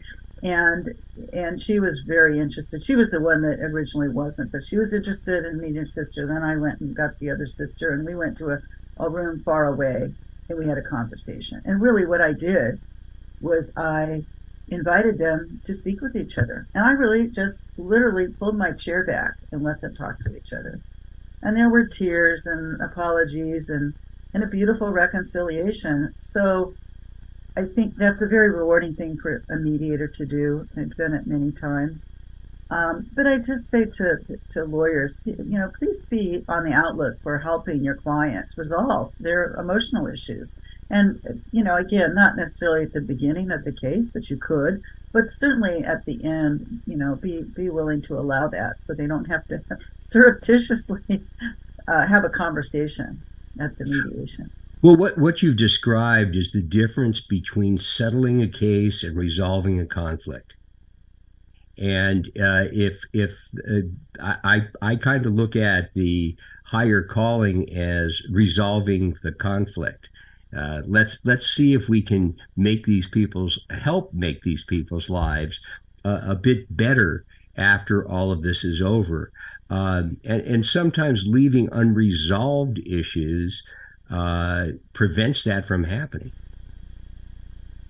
And 0.44 0.94
and 1.34 1.60
she 1.62 1.80
was 1.80 2.02
very 2.06 2.40
interested. 2.40 2.84
She 2.84 2.96
was 2.96 3.10
the 3.10 3.20
one 3.20 3.42
that 3.42 3.60
originally 3.60 4.10
wasn't, 4.10 4.52
but 4.52 4.64
she 4.64 4.78
was 4.78 4.94
interested 4.94 5.46
in 5.46 5.60
meeting 5.60 5.78
her 5.78 5.86
sister. 5.86 6.28
Then 6.28 6.44
I 6.44 6.58
went 6.58 6.80
and 6.80 6.96
got 6.96 7.18
the 7.20 7.32
other 7.32 7.48
sister, 7.48 7.92
and 7.92 8.06
we 8.06 8.16
went 8.16 8.38
to 8.38 8.52
a, 8.52 8.62
a 8.98 9.10
room 9.10 9.40
far 9.40 9.66
away, 9.66 10.14
and 10.48 10.60
we 10.60 10.68
had 10.68 10.78
a 10.78 10.84
conversation. 10.84 11.62
And 11.66 11.82
really, 11.82 12.06
what 12.06 12.22
I 12.22 12.34
did 12.34 12.80
was 13.42 13.76
I 13.76 14.26
invited 14.70 15.18
them 15.18 15.62
to 15.66 15.74
speak 15.74 16.02
with 16.02 16.16
each 16.16 16.38
other. 16.38 16.68
And 16.74 16.84
I 16.86 16.92
really 16.92 17.28
just 17.28 17.66
literally 17.78 18.28
pulled 18.28 18.58
my 18.58 18.72
chair 18.72 19.06
back 19.06 19.34
and 19.52 19.64
let 19.64 19.82
them 19.82 19.96
talk 19.96 20.20
to 20.20 20.36
each 20.36 20.52
other. 20.52 20.80
And 21.42 21.56
there 21.56 21.70
were 21.70 21.86
tears 21.86 22.46
and 22.46 22.82
apologies 22.82 23.70
and, 23.70 23.94
and 24.34 24.44
a 24.44 24.48
beautiful 24.48 24.90
reconciliation. 24.90 26.14
So 26.20 26.74
I 27.56 27.66
think 27.66 27.96
that's 27.96 28.22
a 28.22 28.28
very 28.28 28.52
rewarding 28.52 28.96
thing 28.96 29.18
for 29.18 29.44
a 29.50 29.56
mediator 29.56 30.08
to 30.08 30.26
do. 30.26 30.68
I've 30.76 30.96
done 30.96 31.14
it 31.14 31.28
many 31.28 31.52
times. 31.52 32.12
Um, 32.70 33.10
but 33.16 33.26
I 33.26 33.38
just 33.38 33.70
say 33.70 33.86
to, 33.86 34.18
to, 34.26 34.38
to, 34.50 34.66
lawyers, 34.66 35.22
you 35.26 35.58
know, 35.58 35.72
please 35.80 36.04
be 36.04 36.44
on 36.50 36.66
the 36.66 36.74
outlook 36.74 37.22
for 37.22 37.40
helping 37.40 37.84
your 37.84 37.96
clients 37.96 38.58
resolve 38.58 39.14
their 39.20 39.54
emotional 39.54 40.08
issues. 40.08 40.60
And, 40.90 41.44
you 41.52 41.64
know, 41.64 41.76
again, 41.76 42.14
not 42.14 42.36
necessarily 42.36 42.84
at 42.84 42.94
the 42.94 43.02
beginning 43.02 43.52
of 43.52 43.64
the 43.64 43.72
case, 43.72 44.10
but 44.10 44.30
you 44.30 44.38
could, 44.38 44.82
but 45.14 45.30
certainly 45.30 45.84
at 45.84 46.06
the 46.06 46.24
end, 46.26 46.82
you 46.86 46.98
know, 46.98 47.16
be, 47.16 47.44
be 47.44 47.70
willing 47.70 48.02
to 48.04 48.20
allow 48.20 48.48
that 48.50 48.80
so 48.80 48.94
they 48.94 49.08
don't 49.08 49.26
have 49.26 49.48
to 49.48 49.62
surreptitiously 50.00 51.22
uh, 51.88 52.06
have 52.06 52.26
a 52.26 52.30
conversation 52.30 53.22
at 53.60 53.78
the 53.78 53.86
mediation. 53.86 54.50
Well, 54.82 54.96
what, 54.96 55.18
what 55.18 55.42
you've 55.42 55.58
described 55.58 56.36
is 56.36 56.52
the 56.52 56.62
difference 56.62 57.20
between 57.20 57.78
settling 57.78 58.42
a 58.42 58.48
case 58.48 59.04
and 59.04 59.18
resolving 59.18 59.80
a 59.80 59.86
conflict. 59.86 60.54
And 61.78 62.28
uh, 62.40 62.66
if 62.72 63.04
if 63.14 63.32
uh, 63.70 64.36
I 64.44 64.68
I 64.82 64.96
kind 64.96 65.26
of 65.26 65.34
look 65.34 65.56
at 65.56 65.94
the 65.94 66.36
higher 66.66 67.04
calling 67.04 67.70
as 67.76 68.22
resolving 68.32 69.16
the 69.24 69.32
conflict, 69.32 70.10
Uh, 70.56 70.82
let's 70.88 71.18
let's 71.24 71.46
see 71.46 71.74
if 71.74 71.90
we 71.90 72.02
can 72.02 72.36
make 72.56 72.86
these 72.86 73.08
people's 73.08 73.60
help 73.70 74.14
make 74.14 74.42
these 74.42 74.64
people's 74.64 75.10
lives 75.10 75.60
a 76.04 76.36
bit 76.36 76.66
better 76.70 77.26
after 77.58 78.08
all 78.08 78.32
of 78.32 78.42
this 78.42 78.64
is 78.64 78.82
over. 78.82 79.30
Um, 79.70 80.18
and, 80.24 80.42
and 80.54 80.66
sometimes 80.66 81.28
leaving 81.28 81.68
unresolved 81.72 82.80
issues 82.88 83.62
uh, 84.10 84.68
prevents 84.94 85.44
that 85.44 85.66
from 85.66 85.84
happening. 85.84 86.32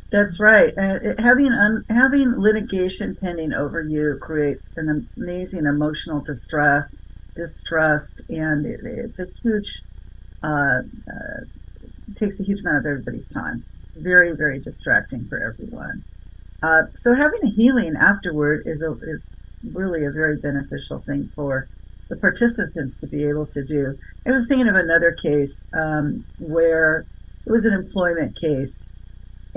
That's 0.09 0.39
right. 0.39 0.73
Uh, 0.77 0.99
having 1.19 1.51
un- 1.51 1.83
having 1.89 2.39
litigation 2.39 3.15
pending 3.15 3.53
over 3.53 3.81
you 3.81 4.17
creates 4.21 4.71
an 4.77 5.07
amazing 5.17 5.65
emotional 5.65 6.21
distress, 6.21 7.01
distrust, 7.35 8.21
and 8.29 8.65
it, 8.65 8.79
it's 8.83 9.19
a 9.19 9.27
huge 9.43 9.81
uh, 10.41 10.81
uh, 11.11 11.41
takes 12.15 12.39
a 12.39 12.43
huge 12.43 12.61
amount 12.61 12.77
of 12.77 12.85
everybody's 12.85 13.27
time. 13.27 13.65
It's 13.85 13.97
very 13.97 14.33
very 14.33 14.59
distracting 14.59 15.25
for 15.27 15.43
everyone. 15.43 16.03
Uh, 16.63 16.83
so 16.93 17.13
having 17.13 17.43
a 17.43 17.49
healing 17.49 17.95
afterward 17.97 18.63
is 18.65 18.81
a, 18.81 18.93
is 19.01 19.35
really 19.73 20.05
a 20.05 20.11
very 20.11 20.37
beneficial 20.37 20.99
thing 20.99 21.29
for 21.35 21.67
the 22.07 22.15
participants 22.15 22.97
to 22.97 23.07
be 23.07 23.25
able 23.25 23.45
to 23.47 23.63
do. 23.63 23.99
I 24.25 24.31
was 24.31 24.47
thinking 24.47 24.69
of 24.69 24.75
another 24.75 25.11
case 25.11 25.67
um, 25.73 26.23
where 26.39 27.05
it 27.45 27.51
was 27.51 27.65
an 27.65 27.73
employment 27.73 28.37
case 28.39 28.87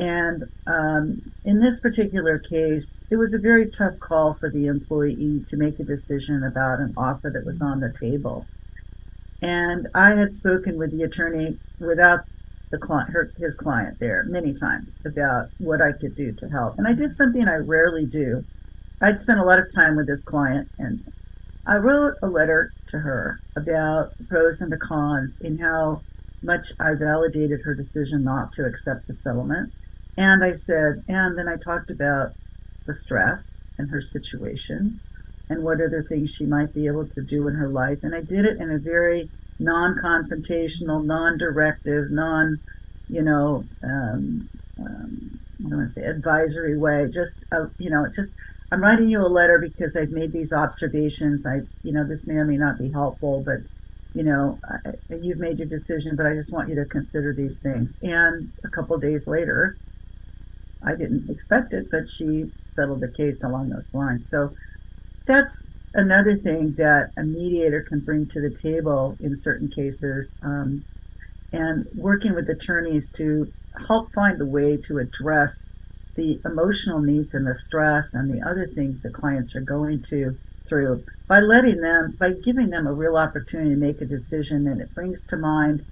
and 0.01 0.45
um, 0.67 1.21
in 1.45 1.61
this 1.61 1.79
particular 1.79 2.39
case, 2.39 3.05
it 3.11 3.17
was 3.17 3.35
a 3.35 3.39
very 3.39 3.71
tough 3.71 4.01
call 4.01 4.33
for 4.33 4.49
the 4.49 4.67
employee 4.67 5.45
to 5.49 5.59
make 5.59 5.79
a 5.79 5.85
decision 5.85 6.43
about 6.43 6.81
an 6.81 6.95
offer 6.97 7.29
that 7.29 7.45
was 7.45 7.61
on 7.61 7.81
the 7.81 7.93
table. 7.93 8.47
And 9.43 9.89
I 9.95 10.13
had 10.13 10.33
spoken 10.33 10.79
with 10.79 10.91
the 10.91 11.03
attorney 11.03 11.59
without 11.79 12.21
the 12.71 12.79
client, 12.79 13.11
her, 13.11 13.31
his 13.37 13.57
client 13.57 13.99
there 13.99 14.25
many 14.25 14.55
times 14.55 14.99
about 15.05 15.49
what 15.59 15.83
I 15.83 15.93
could 15.93 16.17
do 16.17 16.33
to 16.33 16.49
help. 16.49 16.79
And 16.79 16.89
I 16.89 16.95
did 16.95 17.15
something 17.15 17.47
I 17.47 17.57
rarely 17.57 18.07
do. 18.07 18.45
I'd 19.03 19.21
spent 19.21 19.39
a 19.39 19.45
lot 19.45 19.59
of 19.59 19.67
time 19.75 19.97
with 19.97 20.07
this 20.07 20.25
client 20.25 20.71
and 20.79 21.05
I 21.67 21.77
wrote 21.77 22.15
a 22.23 22.27
letter 22.27 22.73
to 22.89 23.01
her 23.01 23.41
about 23.55 24.17
the 24.17 24.25
pros 24.25 24.63
and 24.63 24.73
the 24.73 24.79
cons 24.79 25.39
and 25.43 25.61
how 25.61 26.01
much 26.43 26.73
I 26.81 26.95
validated 26.95 27.63
her 27.65 27.75
decision 27.75 28.25
not 28.25 28.55
to 28.55 28.65
accept 28.65 29.07
the 29.07 29.13
settlement 29.13 29.75
and 30.17 30.45
I 30.45 30.53
said, 30.53 31.05
and 31.09 31.39
then 31.39 31.49
I 31.49 31.57
talked 31.57 31.91
about 31.91 32.33
the 32.87 32.95
stress 32.95 33.57
and 33.79 33.91
her 33.91 34.01
situation 34.01 35.01
and 35.49 35.65
what 35.65 35.81
other 35.81 36.03
things 36.03 36.31
she 36.31 36.47
might 36.47 36.73
be 36.73 36.87
able 36.87 37.07
to 37.07 37.23
do 37.23 37.49
in 37.49 37.55
her 37.55 37.69
life. 37.69 38.03
And 38.03 38.15
I 38.15 38.21
did 38.21 38.45
it 38.45 38.59
in 38.59 38.71
a 38.71 38.79
very 38.79 39.29
non 39.59 39.97
confrontational, 40.03 41.05
non 41.05 41.39
directive, 41.39 42.11
non, 42.11 42.59
you 43.09 43.23
know, 43.23 43.65
um, 43.83 44.49
um, 44.79 45.41
I 45.59 45.69
don't 45.69 45.79
want 45.79 45.89
to 45.89 45.93
say 45.93 46.07
advisory 46.07 46.79
way. 46.79 47.09
Just, 47.13 47.45
uh, 47.53 47.67
you 47.79 47.91
know, 47.91 48.07
just, 48.15 48.33
I'm 48.73 48.83
writing 48.83 49.09
you 49.09 49.21
a 49.21 49.29
letter 49.29 49.59
because 49.59 49.97
I've 49.97 50.11
made 50.11 50.33
these 50.33 50.53
observations. 50.53 51.45
I, 51.45 51.61
you 51.83 51.93
know, 51.93 52.05
this 52.05 52.27
may 52.27 52.35
or 52.35 52.45
may 52.45 52.57
not 52.57 52.79
be 52.79 52.91
helpful, 52.91 53.43
but, 53.45 53.59
you 54.15 54.23
know, 54.23 54.59
I, 54.65 54.93
you've 55.15 55.39
made 55.39 55.59
your 55.59 55.69
decision, 55.69 56.17
but 56.17 56.27
I 56.27 56.35
just 56.35 56.53
want 56.53 56.69
you 56.69 56.77
to 56.77 56.85
consider 56.85 57.35
these 57.35 57.61
things. 57.61 57.99
And 58.03 58.53
a 58.65 58.69
couple 58.69 58.97
days 58.99 59.27
later, 59.27 59.77
I 60.85 60.95
didn't 60.95 61.29
expect 61.29 61.73
it, 61.73 61.91
but 61.91 62.09
she 62.09 62.51
settled 62.65 63.01
the 63.01 63.09
case 63.09 63.43
along 63.43 63.71
those 63.71 63.93
lines. 63.95 64.29
So 64.29 64.55
that's 65.27 65.69
another 65.95 66.37
thing 66.37 66.73
that 66.75 67.11
a 67.17 67.23
mediator 67.23 67.83
can 67.83 68.01
bring 68.01 68.27
to 68.27 68.41
the 68.41 68.51
table 68.51 69.17
in 69.21 69.37
certain 69.37 69.69
cases, 69.69 70.37
um, 70.43 70.85
and 71.53 71.87
working 71.95 72.35
with 72.35 72.49
attorneys 72.49 73.11
to 73.11 73.53
help 73.89 74.13
find 74.13 74.41
a 74.41 74.47
way 74.47 74.77
to 74.77 74.99
address 74.99 75.71
the 76.15 76.41
emotional 76.45 77.01
needs 77.01 77.35
and 77.35 77.47
the 77.47 77.55
stress 77.55 78.15
and 78.15 78.31
the 78.31 78.47
other 78.47 78.67
things 78.67 79.03
that 79.03 79.13
clients 79.13 79.55
are 79.55 79.61
going 79.61 80.03
to 80.03 80.37
through 80.69 81.05
by 81.27 81.41
letting 81.41 81.81
them 81.81 82.15
by 82.19 82.31
giving 82.31 82.71
them 82.71 82.87
a 82.87 82.93
real 82.93 83.17
opportunity 83.17 83.71
to 83.71 83.77
make 83.77 84.01
a 84.01 84.05
decision 84.05 84.67
and 84.67 84.81
it 84.81 84.95
brings 84.95 85.25
to 85.25 85.37
mind 85.37 85.85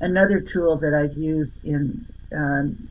another 0.00 0.40
tool 0.40 0.76
that 0.76 0.94
I've 0.94 1.16
used 1.16 1.64
in 1.64 2.04
um, 2.32 2.88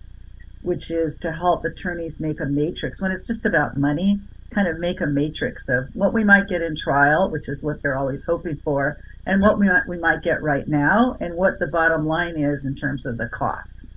which 0.63 0.89
is 0.89 1.17
to 1.17 1.31
help 1.33 1.63
attorneys 1.63 2.19
make 2.19 2.39
a 2.39 2.45
matrix 2.45 3.01
when 3.01 3.11
it's 3.11 3.27
just 3.27 3.45
about 3.45 3.77
money, 3.77 4.19
kind 4.49 4.67
of 4.67 4.79
make 4.79 5.01
a 5.01 5.05
matrix 5.05 5.67
of 5.69 5.93
what 5.95 6.13
we 6.13 6.23
might 6.23 6.47
get 6.47 6.61
in 6.61 6.75
trial, 6.75 7.29
which 7.29 7.49
is 7.49 7.63
what 7.63 7.81
they're 7.81 7.97
always 7.97 8.25
hoping 8.25 8.55
for, 8.57 8.97
and 9.25 9.41
what 9.41 9.59
we 9.59 9.67
might, 9.67 9.87
we 9.87 9.97
might 9.97 10.21
get 10.21 10.41
right 10.41 10.67
now, 10.67 11.17
and 11.19 11.35
what 11.35 11.59
the 11.59 11.67
bottom 11.67 12.05
line 12.05 12.37
is 12.37 12.65
in 12.65 12.75
terms 12.75 13.05
of 13.05 13.17
the 13.17 13.27
costs, 13.27 13.93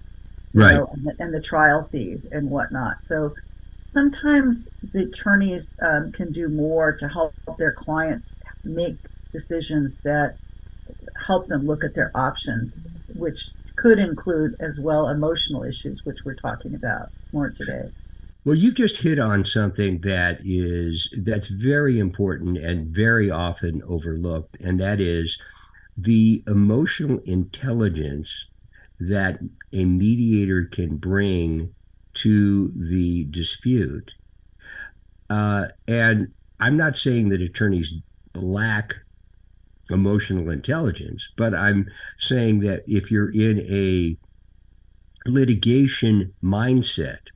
right, 0.54 0.74
know, 0.74 0.90
and, 0.92 1.04
the, 1.04 1.16
and, 1.18 1.34
the, 1.34 1.40
trial 1.40 1.84
fees 1.84 2.26
and 2.26 2.50
whatnot. 2.50 3.00
So 3.00 3.34
sometimes 3.84 4.68
the 4.92 5.04
attorneys 5.04 5.76
um, 5.80 6.12
can 6.12 6.32
do 6.32 6.48
more 6.48 6.92
to 6.92 7.08
help 7.08 7.34
their 7.58 7.72
clients 7.72 8.40
make 8.64 8.96
decisions 9.32 10.00
that 10.00 10.36
help 11.26 11.46
them 11.46 11.66
look 11.66 11.84
at 11.84 11.94
their 11.94 12.10
options, 12.14 12.80
which 13.14 13.50
could 13.86 13.98
include 14.00 14.56
as 14.58 14.80
well 14.80 15.08
emotional 15.08 15.62
issues, 15.62 16.04
which 16.04 16.24
we're 16.24 16.34
talking 16.34 16.74
about 16.74 17.08
more 17.32 17.50
today. 17.50 17.88
Well, 18.44 18.56
you've 18.56 18.74
just 18.74 19.02
hit 19.02 19.20
on 19.20 19.44
something 19.44 20.00
that 20.00 20.40
is 20.44 21.08
that's 21.22 21.46
very 21.46 22.00
important 22.00 22.58
and 22.58 22.88
very 22.88 23.30
often 23.30 23.84
overlooked, 23.84 24.56
and 24.60 24.80
that 24.80 25.00
is 25.00 25.38
the 25.96 26.42
emotional 26.48 27.20
intelligence 27.26 28.48
that 28.98 29.38
a 29.72 29.84
mediator 29.84 30.64
can 30.64 30.96
bring 30.96 31.72
to 32.14 32.68
the 32.70 33.24
dispute. 33.30 34.14
Uh, 35.30 35.66
and 35.86 36.32
I'm 36.58 36.76
not 36.76 36.98
saying 36.98 37.28
that 37.28 37.40
attorneys 37.40 37.92
lack 38.34 38.96
emotional 39.90 40.50
intelligence. 40.50 41.28
But 41.36 41.54
I'm 41.54 41.90
saying 42.18 42.60
that 42.60 42.84
if 42.86 43.10
you're 43.10 43.30
in 43.30 43.60
a 43.60 44.16
litigation 45.28 46.34
mindset, 46.42 47.28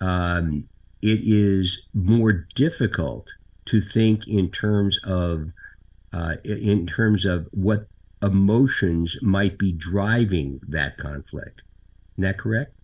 um, 0.00 0.68
it 1.02 1.20
is 1.22 1.86
more 1.94 2.46
difficult 2.54 3.28
to 3.66 3.80
think 3.80 4.26
in 4.26 4.50
terms 4.50 4.98
of 5.04 5.52
uh, 6.12 6.36
in 6.44 6.86
terms 6.86 7.24
of 7.24 7.46
what 7.52 7.86
emotions 8.22 9.16
might 9.22 9.58
be 9.58 9.72
driving 9.72 10.60
that 10.66 10.96
conflict. 10.98 11.62
Isn't 12.14 12.22
that 12.22 12.38
correct? 12.38 12.74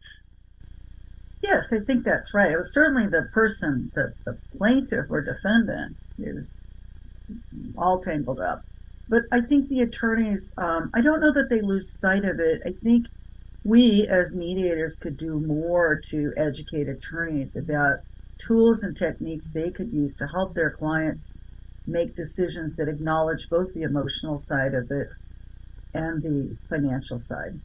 Yes, 1.43 1.73
I 1.73 1.81
think 1.81 2.05
that's 2.05 2.33
right. 2.33 2.53
It 2.53 2.57
was 2.57 2.73
certainly 2.73 3.07
the 3.07 3.29
person, 3.33 3.91
the, 3.95 4.15
the 4.25 4.39
plaintiff 4.57 5.11
or 5.11 5.21
defendant, 5.21 5.97
is 6.19 6.61
all 7.77 8.01
tangled 8.01 8.41
up 8.41 8.63
but 9.09 9.23
I 9.31 9.40
think 9.40 9.69
the 9.69 9.81
attorneys, 9.81 10.53
um, 10.59 10.90
I 10.95 11.01
don't 11.01 11.21
know 11.21 11.33
that 11.33 11.49
they 11.49 11.61
lose 11.61 11.99
sight 12.01 12.25
of 12.25 12.40
it. 12.40 12.62
I 12.66 12.73
think 12.73 13.07
we 13.64 14.07
as 14.07 14.35
mediators 14.35 14.97
could 14.97 15.16
do 15.16 15.40
more 15.40 15.97
to 16.11 16.33
educate 16.37 16.88
attorneys 16.88 17.57
about 17.57 18.01
tools 18.38 18.83
and 18.83 18.97
techniques 18.97 19.51
they 19.53 19.71
could 19.71 19.92
use 19.92 20.14
to 20.16 20.27
help 20.27 20.55
their 20.55 20.71
clients 20.71 21.35
make 21.87 22.16
decisions 22.16 22.77
that 22.77 22.88
acknowledge 22.88 23.49
both 23.49 23.73
the 23.75 23.83
emotional 23.83 24.38
side 24.38 24.75
of 24.75 24.90
it 24.90 25.09
and 25.95 26.23
the 26.23 26.57
financial 26.69 27.19
side. 27.19 27.61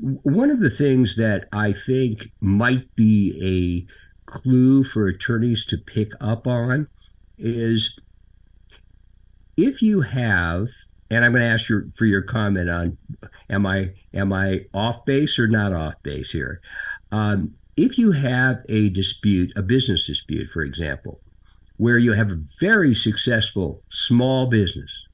One 0.00 0.50
of 0.50 0.60
the 0.60 0.70
things 0.70 1.16
that 1.16 1.48
I 1.52 1.72
think 1.72 2.30
might 2.40 2.94
be 2.94 3.86
a 3.88 4.30
clue 4.30 4.84
for 4.84 5.06
attorneys 5.06 5.64
to 5.66 5.78
pick 5.78 6.12
up 6.20 6.46
on 6.46 6.88
is 7.36 7.98
if 9.58 9.82
you 9.82 10.02
have, 10.02 10.68
and 11.10 11.24
I'm 11.24 11.32
going 11.32 11.42
to 11.42 11.52
ask 11.52 11.68
you 11.68 11.90
for 11.96 12.06
your 12.06 12.22
comment 12.22 12.70
on, 12.70 12.96
am 13.50 13.66
I 13.66 13.92
am 14.14 14.32
I 14.32 14.66
off 14.72 15.04
base 15.04 15.38
or 15.38 15.48
not 15.48 15.72
off 15.72 16.00
base 16.02 16.30
here? 16.30 16.60
Um, 17.10 17.54
if 17.76 17.98
you 17.98 18.12
have 18.12 18.64
a 18.68 18.88
dispute, 18.88 19.52
a 19.56 19.62
business 19.62 20.06
dispute, 20.06 20.48
for 20.48 20.62
example, 20.62 21.20
where 21.76 21.98
you 21.98 22.12
have 22.12 22.30
a 22.30 22.40
very 22.60 22.94
successful 22.94 23.82
small 23.90 24.46
business, 24.46 25.06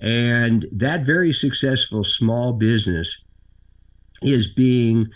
and 0.00 0.66
that 0.72 1.04
very 1.04 1.32
successful 1.32 2.04
small 2.04 2.52
business 2.52 3.24
is 4.22 4.46
being 4.46 5.08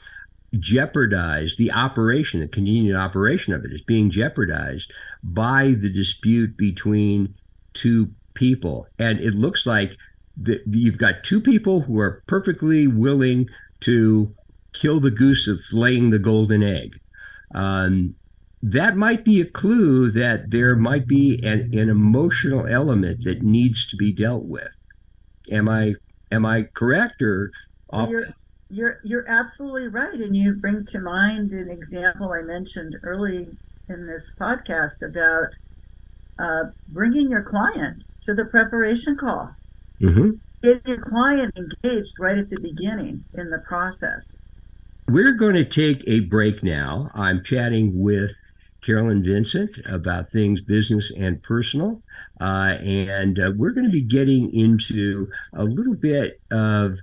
jeopardized, 0.59 1.59
the 1.59 1.71
operation, 1.71 2.41
the 2.41 2.49
continued 2.49 2.97
operation 2.97 3.53
of 3.53 3.65
it 3.65 3.73
is 3.73 3.83
being 3.83 4.11
jeopardized 4.11 4.93
by 5.23 5.77
the 5.79 5.91
dispute 5.91 6.57
between 6.57 7.35
two 7.77 8.11
people, 8.35 8.87
and 8.99 9.21
it 9.21 9.35
looks 9.35 9.67
like 9.67 9.97
that 10.43 10.62
you've 10.67 10.99
got 10.99 11.23
two 11.23 11.41
people 11.41 11.83
who 11.83 11.99
are 12.01 12.23
perfectly 12.27 12.87
willing 12.87 13.49
to 13.81 14.35
kill 14.73 15.01
the 15.01 15.11
goose 15.11 15.47
that's 15.47 15.73
laying 15.73 16.11
the 16.11 16.19
golden 16.19 16.62
egg. 16.62 17.01
Um, 17.55 18.17
that 18.62 18.97
might 18.97 19.25
be 19.25 19.41
a 19.41 19.47
clue 19.47 20.11
that 20.11 20.51
there 20.51 20.75
might 20.75 21.07
be 21.07 21.41
an, 21.45 21.71
an 21.73 21.89
emotional 21.89 22.67
element 22.67 23.25
that 23.25 23.43
needs 23.43 23.87
to 23.87 23.97
be 23.97 24.12
dealt 24.12 24.45
with. 24.45 24.75
Am 25.51 25.69
I 25.69 25.95
am 26.33 26.45
I 26.45 26.65
correct 26.75 27.23
or 27.23 27.53
off? 27.91 28.11
You're, 28.11 28.27
You're 28.69 28.99
you're 29.05 29.29
absolutely 29.29 29.89
right, 29.89 30.15
and 30.15 30.35
you 30.37 30.55
bring 30.55 30.85
to 30.87 30.99
mind 31.01 31.53
an 31.53 31.71
example 31.71 32.33
I 32.33 32.43
mentioned 32.43 32.97
early 33.05 33.47
in 33.89 34.07
this 34.07 34.35
podcast 34.39 35.07
about 35.07 35.55
uh, 36.38 36.64
bringing 36.88 37.31
your 37.31 37.42
client 37.42 38.05
to 38.22 38.35
the 38.35 38.44
preparation 38.44 39.16
call. 39.16 39.55
Mm-hmm. 40.01 40.31
Get 40.62 40.87
your 40.87 41.01
client 41.01 41.57
engaged 41.57 42.14
right 42.18 42.38
at 42.38 42.51
the 42.51 42.61
beginning 42.61 43.25
in 43.35 43.51
the 43.51 43.59
process. 43.59 44.38
We're 45.09 45.33
going 45.33 45.55
to 45.55 45.64
take 45.64 46.03
a 46.07 46.20
break 46.20 46.62
now. 46.62 47.11
I'm 47.14 47.44
chatting 47.44 48.01
with 48.01 48.33
Carolyn 48.83 49.22
Vincent 49.22 49.79
about 49.87 50.31
things 50.31 50.61
business 50.61 51.11
and 51.11 51.42
personal. 51.42 52.03
Uh, 52.40 52.77
and 52.81 53.38
uh, 53.38 53.53
we're 53.57 53.70
going 53.70 53.87
to 53.87 53.92
be 53.92 54.03
getting 54.03 54.53
into 54.55 55.29
a 55.53 55.64
little 55.64 55.94
bit 55.94 56.40
of 56.51 56.99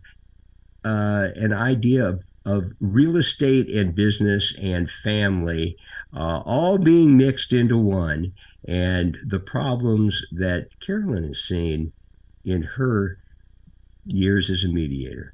uh, 0.85 1.29
an 1.35 1.53
idea 1.53 2.05
of, 2.05 2.23
of 2.45 2.71
real 2.79 3.15
estate 3.15 3.69
and 3.69 3.95
business 3.95 4.53
and 4.61 4.89
family 4.89 5.77
uh, 6.15 6.41
all 6.45 6.77
being 6.77 7.17
mixed 7.17 7.53
into 7.53 7.77
one, 7.77 8.33
and 8.67 9.17
the 9.25 9.39
problems 9.39 10.23
that 10.31 10.67
Caroline 10.79 11.23
has 11.23 11.41
seen 11.41 11.93
in 12.43 12.63
her 12.63 13.17
years 14.05 14.49
as 14.49 14.63
a 14.63 14.67
mediator. 14.67 15.33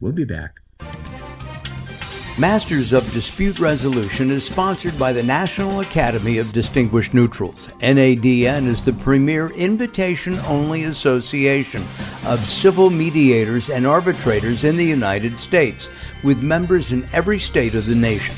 We'll 0.00 0.12
be 0.12 0.24
back. 0.24 0.60
Masters 2.36 2.92
of 2.92 3.08
Dispute 3.12 3.60
Resolution 3.60 4.28
is 4.28 4.44
sponsored 4.44 4.98
by 4.98 5.12
the 5.12 5.22
National 5.22 5.78
Academy 5.78 6.38
of 6.38 6.52
Distinguished 6.52 7.14
Neutrals. 7.14 7.68
NADN 7.78 8.66
is 8.66 8.82
the 8.82 8.92
premier 8.92 9.50
invitation 9.50 10.40
only 10.40 10.82
association 10.82 11.82
of 12.26 12.44
civil 12.44 12.90
mediators 12.90 13.70
and 13.70 13.86
arbitrators 13.86 14.64
in 14.64 14.76
the 14.76 14.84
United 14.84 15.38
States, 15.38 15.88
with 16.24 16.42
members 16.42 16.90
in 16.90 17.08
every 17.12 17.38
state 17.38 17.76
of 17.76 17.86
the 17.86 17.94
nation. 17.94 18.34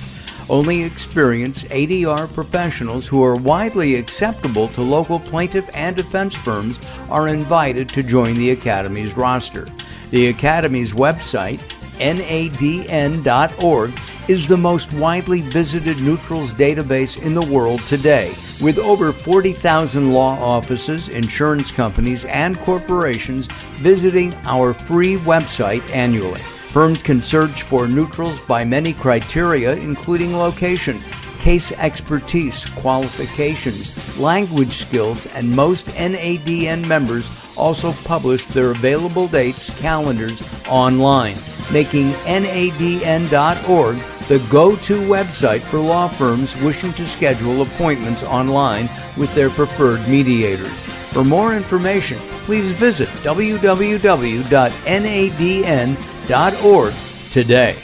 Only 0.51 0.83
experienced 0.83 1.65
ADR 1.71 2.31
professionals 2.31 3.09
who 3.09 3.25
are 3.25 3.35
widely 3.35 3.95
acceptable 3.95 4.69
to 4.69 4.83
local 4.83 5.21
plaintiff 5.21 5.71
and 5.73 5.97
defense 5.97 6.35
firms 6.35 6.79
are 7.09 7.29
invited 7.29 7.89
to 7.89 8.03
join 8.03 8.35
the 8.35 8.51
Academy's 8.51 9.17
roster. 9.17 9.67
The 10.11 10.29
Academy's 10.29 10.93
website 10.93 11.63
NADN.org 11.99 13.93
is 14.29 14.49
the 14.49 14.57
most 14.57 14.93
widely 14.95 15.41
visited 15.41 16.01
neutrals 16.01 16.53
database 16.53 17.21
in 17.23 17.33
the 17.33 17.47
world 17.47 17.81
today, 17.87 18.35
with 18.61 18.79
over 18.79 19.13
40,000 19.13 20.13
law 20.13 20.37
offices, 20.41 21.09
insurance 21.09 21.71
companies, 21.71 22.25
and 22.25 22.59
corporations 22.61 23.47
visiting 23.77 24.35
our 24.45 24.75
free 24.75 25.17
website 25.19 25.89
annually. 25.91 26.41
Firms 26.41 27.03
can 27.03 27.23
search 27.23 27.63
for 27.63 27.87
neutrals 27.87 28.41
by 28.41 28.65
many 28.65 28.93
criteria, 28.93 29.77
including 29.77 30.37
location, 30.37 31.01
case 31.39 31.71
expertise, 31.73 32.67
qualifications, 32.67 34.19
language 34.19 34.73
skills, 34.73 35.27
and 35.27 35.49
most 35.49 35.87
NADN 35.87 36.85
members 36.87 37.31
also 37.57 37.93
publish 38.05 38.45
their 38.47 38.73
available 38.73 39.29
dates 39.29 39.71
calendars 39.79 40.43
online 40.69 41.37
making 41.73 42.11
NADN.org 42.25 43.99
the 44.29 44.39
go 44.51 44.75
to 44.75 45.01
website 45.03 45.61
for 45.61 45.79
law 45.79 46.09
firms 46.09 46.57
wishing 46.57 46.93
to 46.95 47.07
schedule 47.07 47.63
appointments 47.63 48.25
online 48.25 48.91
with 49.17 49.33
their 49.37 49.51
preferred 49.51 50.07
mediators. 50.09 50.85
For 51.13 51.23
more 51.23 51.55
information, 51.55 52.19
please 52.45 52.73
visit 52.73 53.09
www.nadn.org 53.23 53.75
today. 57.31 57.77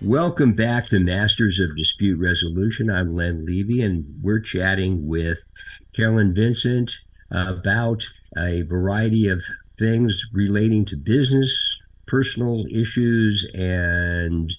Welcome 0.00 0.52
back 0.52 0.88
to 0.88 1.00
Masters 1.00 1.58
of 1.58 1.76
Dispute 1.76 2.20
Resolution. 2.20 2.88
I'm 2.90 3.14
Len 3.16 3.44
Levy, 3.44 3.82
and 3.82 4.04
we're 4.22 4.40
chatting 4.40 5.08
with 5.08 5.44
Caroline 5.92 6.34
Vincent 6.34 6.92
about 7.30 8.04
a 8.36 8.62
variety 8.62 9.26
of 9.26 9.42
things 9.78 10.24
relating 10.32 10.84
to 10.86 10.96
business, 10.96 11.71
personal 12.12 12.66
issues 12.70 13.50
and 13.54 14.52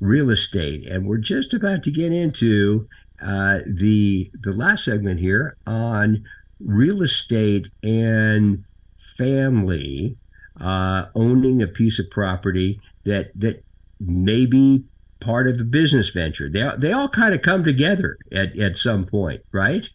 real 0.00 0.30
estate. 0.30 0.88
And 0.88 1.06
we're 1.06 1.18
just 1.18 1.52
about 1.52 1.82
to 1.82 1.90
get 1.90 2.10
into 2.10 2.88
uh, 3.20 3.58
the 3.66 4.30
the 4.32 4.54
last 4.54 4.86
segment 4.86 5.20
here 5.20 5.58
on 5.66 6.24
real 6.58 7.02
estate 7.02 7.68
and 7.82 8.64
family 8.96 10.16
uh, 10.58 11.06
owning 11.14 11.60
a 11.60 11.66
piece 11.66 11.98
of 11.98 12.10
property 12.10 12.80
that 13.04 13.30
that 13.38 13.62
may 14.00 14.46
be 14.46 14.84
part 15.20 15.46
of 15.46 15.60
a 15.60 15.64
business 15.64 16.08
venture. 16.08 16.48
They 16.48 16.66
they 16.78 16.92
all 16.92 17.10
kind 17.10 17.34
of 17.34 17.42
come 17.42 17.62
together 17.62 18.16
at 18.32 18.58
at 18.58 18.78
some 18.78 19.04
point, 19.04 19.42
right? 19.52 19.86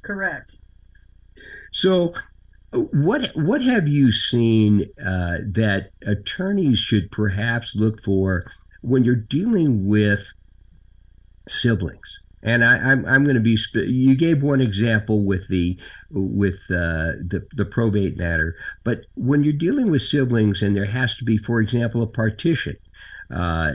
Correct. 0.00 0.56
So 1.72 2.14
what 2.72 3.30
what 3.34 3.62
have 3.62 3.88
you 3.88 4.12
seen 4.12 4.82
uh, 5.04 5.38
that 5.52 5.90
attorneys 6.06 6.78
should 6.78 7.10
perhaps 7.10 7.74
look 7.74 8.02
for 8.02 8.50
when 8.82 9.04
you're 9.04 9.14
dealing 9.14 9.86
with 9.86 10.32
siblings? 11.46 12.20
And 12.40 12.64
I, 12.64 12.76
am 12.76 12.86
I'm, 12.86 13.06
I'm 13.06 13.24
going 13.24 13.34
to 13.34 13.40
be. 13.40 13.58
You 13.74 14.14
gave 14.14 14.42
one 14.42 14.60
example 14.60 15.24
with 15.24 15.48
the 15.48 15.80
with 16.10 16.60
uh, 16.70 17.18
the 17.26 17.46
the 17.52 17.64
probate 17.64 18.16
matter, 18.16 18.54
but 18.84 19.06
when 19.14 19.42
you're 19.42 19.52
dealing 19.52 19.90
with 19.90 20.02
siblings 20.02 20.62
and 20.62 20.76
there 20.76 20.84
has 20.84 21.16
to 21.16 21.24
be, 21.24 21.36
for 21.36 21.60
example, 21.60 22.02
a 22.02 22.06
partition, 22.06 22.76
uh, 23.30 23.72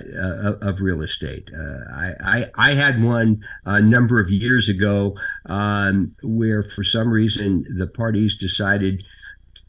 of 0.61 0.81
real 0.81 1.01
estate. 1.01 1.49
Uh, 1.55 1.91
I, 1.93 2.13
I, 2.23 2.51
I 2.55 2.73
had 2.73 3.03
one 3.03 3.43
a 3.65 3.81
number 3.81 4.19
of 4.19 4.29
years 4.29 4.69
ago 4.69 5.15
um, 5.45 6.15
where, 6.23 6.63
for 6.63 6.83
some 6.83 7.09
reason, 7.09 7.65
the 7.77 7.87
parties 7.87 8.37
decided 8.37 9.03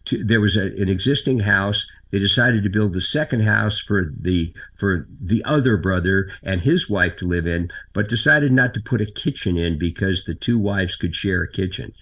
to, 0.06 0.22
there 0.22 0.40
was 0.40 0.56
a, 0.56 0.66
an 0.80 0.88
existing 0.88 1.40
house. 1.40 1.86
They 2.10 2.18
decided 2.18 2.62
to 2.62 2.70
build 2.70 2.92
the 2.92 3.00
second 3.00 3.42
house 3.42 3.80
for 3.80 4.12
the 4.18 4.54
for 4.76 5.08
the 5.20 5.42
other 5.44 5.76
brother 5.76 6.30
and 6.42 6.60
his 6.60 6.88
wife 6.88 7.16
to 7.18 7.26
live 7.26 7.46
in, 7.46 7.70
but 7.92 8.08
decided 8.08 8.52
not 8.52 8.72
to 8.74 8.80
put 8.80 9.00
a 9.00 9.06
kitchen 9.06 9.56
in 9.56 9.78
because 9.78 10.24
the 10.24 10.34
two 10.34 10.58
wives 10.58 10.96
could 10.96 11.14
share 11.14 11.42
a 11.42 11.50
kitchen. 11.50 11.92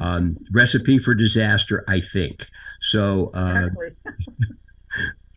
Um, 0.00 0.38
recipe 0.52 0.98
for 0.98 1.14
disaster, 1.14 1.84
I 1.86 2.00
think. 2.00 2.46
So. 2.80 3.30
Uh, 3.34 3.68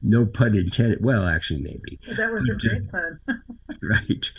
no 0.02 0.26
pun 0.26 0.56
intended. 0.56 1.04
Well, 1.04 1.28
actually, 1.28 1.62
maybe 1.62 2.00
that 2.16 2.32
was 2.32 2.48
but, 2.48 2.64
a 2.64 2.68
great 2.70 2.92
pun. 2.92 3.20
right, 3.82 4.32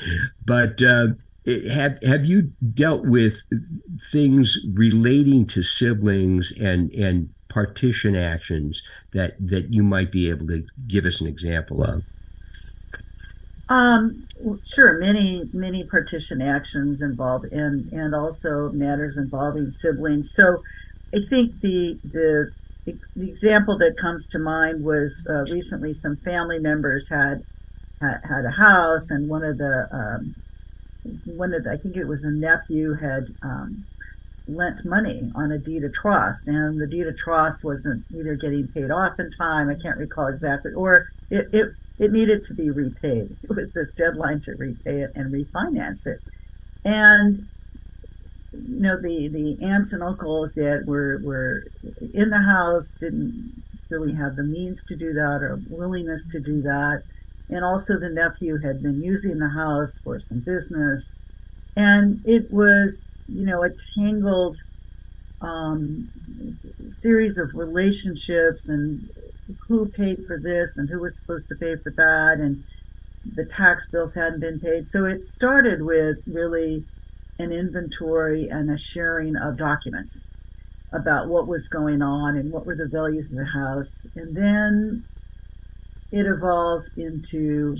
but 0.44 0.82
uh, 0.82 1.08
have 1.70 1.98
have 2.02 2.24
you 2.24 2.52
dealt 2.74 3.04
with 3.04 3.42
things 4.10 4.58
relating 4.72 5.46
to 5.46 5.62
siblings 5.62 6.52
and 6.52 6.90
and 6.92 7.30
partition 7.48 8.16
actions 8.16 8.82
that 9.12 9.34
that 9.38 9.72
you 9.72 9.82
might 9.82 10.10
be 10.10 10.28
able 10.30 10.46
to 10.46 10.64
give 10.86 11.04
us 11.04 11.20
an 11.20 11.26
example 11.26 11.82
of? 11.82 12.04
Um, 13.68 14.28
sure. 14.64 14.98
Many 14.98 15.48
many 15.52 15.84
partition 15.84 16.42
actions 16.42 17.02
involved, 17.02 17.46
and 17.46 17.92
and 17.92 18.14
also 18.14 18.70
matters 18.70 19.16
involving 19.16 19.70
siblings. 19.70 20.30
So, 20.30 20.62
I 21.14 21.20
think 21.28 21.60
the 21.60 21.98
the 22.04 22.52
the, 22.84 22.98
example 23.16 23.78
that 23.78 23.96
comes 23.96 24.26
to 24.28 24.38
mind 24.38 24.84
was 24.84 25.24
uh, 25.28 25.44
recently 25.44 25.92
some 25.92 26.16
family 26.16 26.58
members 26.58 27.08
had, 27.08 27.44
had, 28.00 28.20
had 28.28 28.44
a 28.44 28.50
house, 28.50 29.10
and 29.10 29.28
one 29.28 29.44
of 29.44 29.58
the 29.58 29.88
um, 29.90 30.34
one 31.24 31.52
of 31.52 31.64
the, 31.64 31.72
I 31.72 31.76
think 31.76 31.96
it 31.96 32.06
was 32.06 32.24
a 32.24 32.30
nephew 32.30 32.94
had 32.94 33.26
um, 33.42 33.84
lent 34.46 34.84
money 34.84 35.30
on 35.34 35.52
a 35.52 35.58
deed 35.58 35.84
of 35.84 35.92
trust, 35.92 36.48
and 36.48 36.80
the 36.80 36.86
deed 36.86 37.06
of 37.06 37.16
trust 37.16 37.64
wasn't 37.64 38.04
either 38.14 38.34
getting 38.34 38.68
paid 38.68 38.90
off 38.90 39.18
in 39.18 39.30
time. 39.30 39.68
I 39.68 39.74
can't 39.74 39.98
recall 39.98 40.26
exactly, 40.26 40.72
or 40.72 41.08
it 41.30 41.48
it, 41.52 41.72
it 41.98 42.12
needed 42.12 42.44
to 42.44 42.54
be 42.54 42.70
repaid. 42.70 43.36
It 43.42 43.50
was 43.50 43.72
the 43.72 43.86
deadline 43.96 44.40
to 44.42 44.54
repay 44.54 45.02
it 45.02 45.12
and 45.14 45.32
refinance 45.32 46.06
it, 46.06 46.20
and 46.84 47.46
you 48.52 48.80
know 48.80 49.00
the 49.00 49.28
the 49.28 49.58
aunts 49.64 49.92
and 49.92 50.02
uncles 50.02 50.54
that 50.54 50.84
were 50.86 51.20
were 51.22 51.64
in 52.12 52.30
the 52.30 52.42
house 52.42 52.96
didn't 53.00 53.62
really 53.88 54.14
have 54.14 54.36
the 54.36 54.42
means 54.42 54.82
to 54.84 54.96
do 54.96 55.12
that 55.12 55.42
or 55.42 55.60
willingness 55.68 56.26
to 56.26 56.40
do 56.40 56.62
that. 56.62 57.02
And 57.48 57.64
also 57.64 57.98
the 57.98 58.08
nephew 58.08 58.58
had 58.58 58.82
been 58.82 59.02
using 59.02 59.38
the 59.38 59.50
house 59.50 59.98
for 59.98 60.18
some 60.18 60.40
business. 60.40 61.16
And 61.76 62.20
it 62.24 62.52
was 62.52 63.04
you 63.28 63.46
know 63.46 63.62
a 63.62 63.70
tangled 63.94 64.56
um, 65.40 66.08
series 66.88 67.38
of 67.38 67.54
relationships 67.54 68.68
and 68.68 69.08
who 69.68 69.86
paid 69.86 70.24
for 70.26 70.38
this 70.38 70.78
and 70.78 70.88
who 70.88 71.00
was 71.00 71.18
supposed 71.18 71.48
to 71.48 71.54
pay 71.54 71.76
for 71.76 71.90
that 71.90 72.38
and 72.38 72.62
the 73.34 73.44
tax 73.44 73.90
bills 73.90 74.14
hadn't 74.14 74.40
been 74.40 74.60
paid. 74.60 74.88
So 74.88 75.04
it 75.04 75.26
started 75.26 75.82
with 75.82 76.18
really 76.26 76.84
an 77.42 77.52
inventory 77.52 78.48
and 78.48 78.70
a 78.70 78.78
sharing 78.78 79.36
of 79.36 79.58
documents 79.58 80.24
about 80.92 81.28
what 81.28 81.46
was 81.46 81.68
going 81.68 82.02
on 82.02 82.36
and 82.36 82.52
what 82.52 82.66
were 82.66 82.76
the 82.76 82.88
values 82.88 83.30
of 83.30 83.38
the 83.38 83.44
house. 83.46 84.06
And 84.14 84.36
then 84.36 85.04
it 86.10 86.26
evolved 86.26 86.96
into 86.96 87.76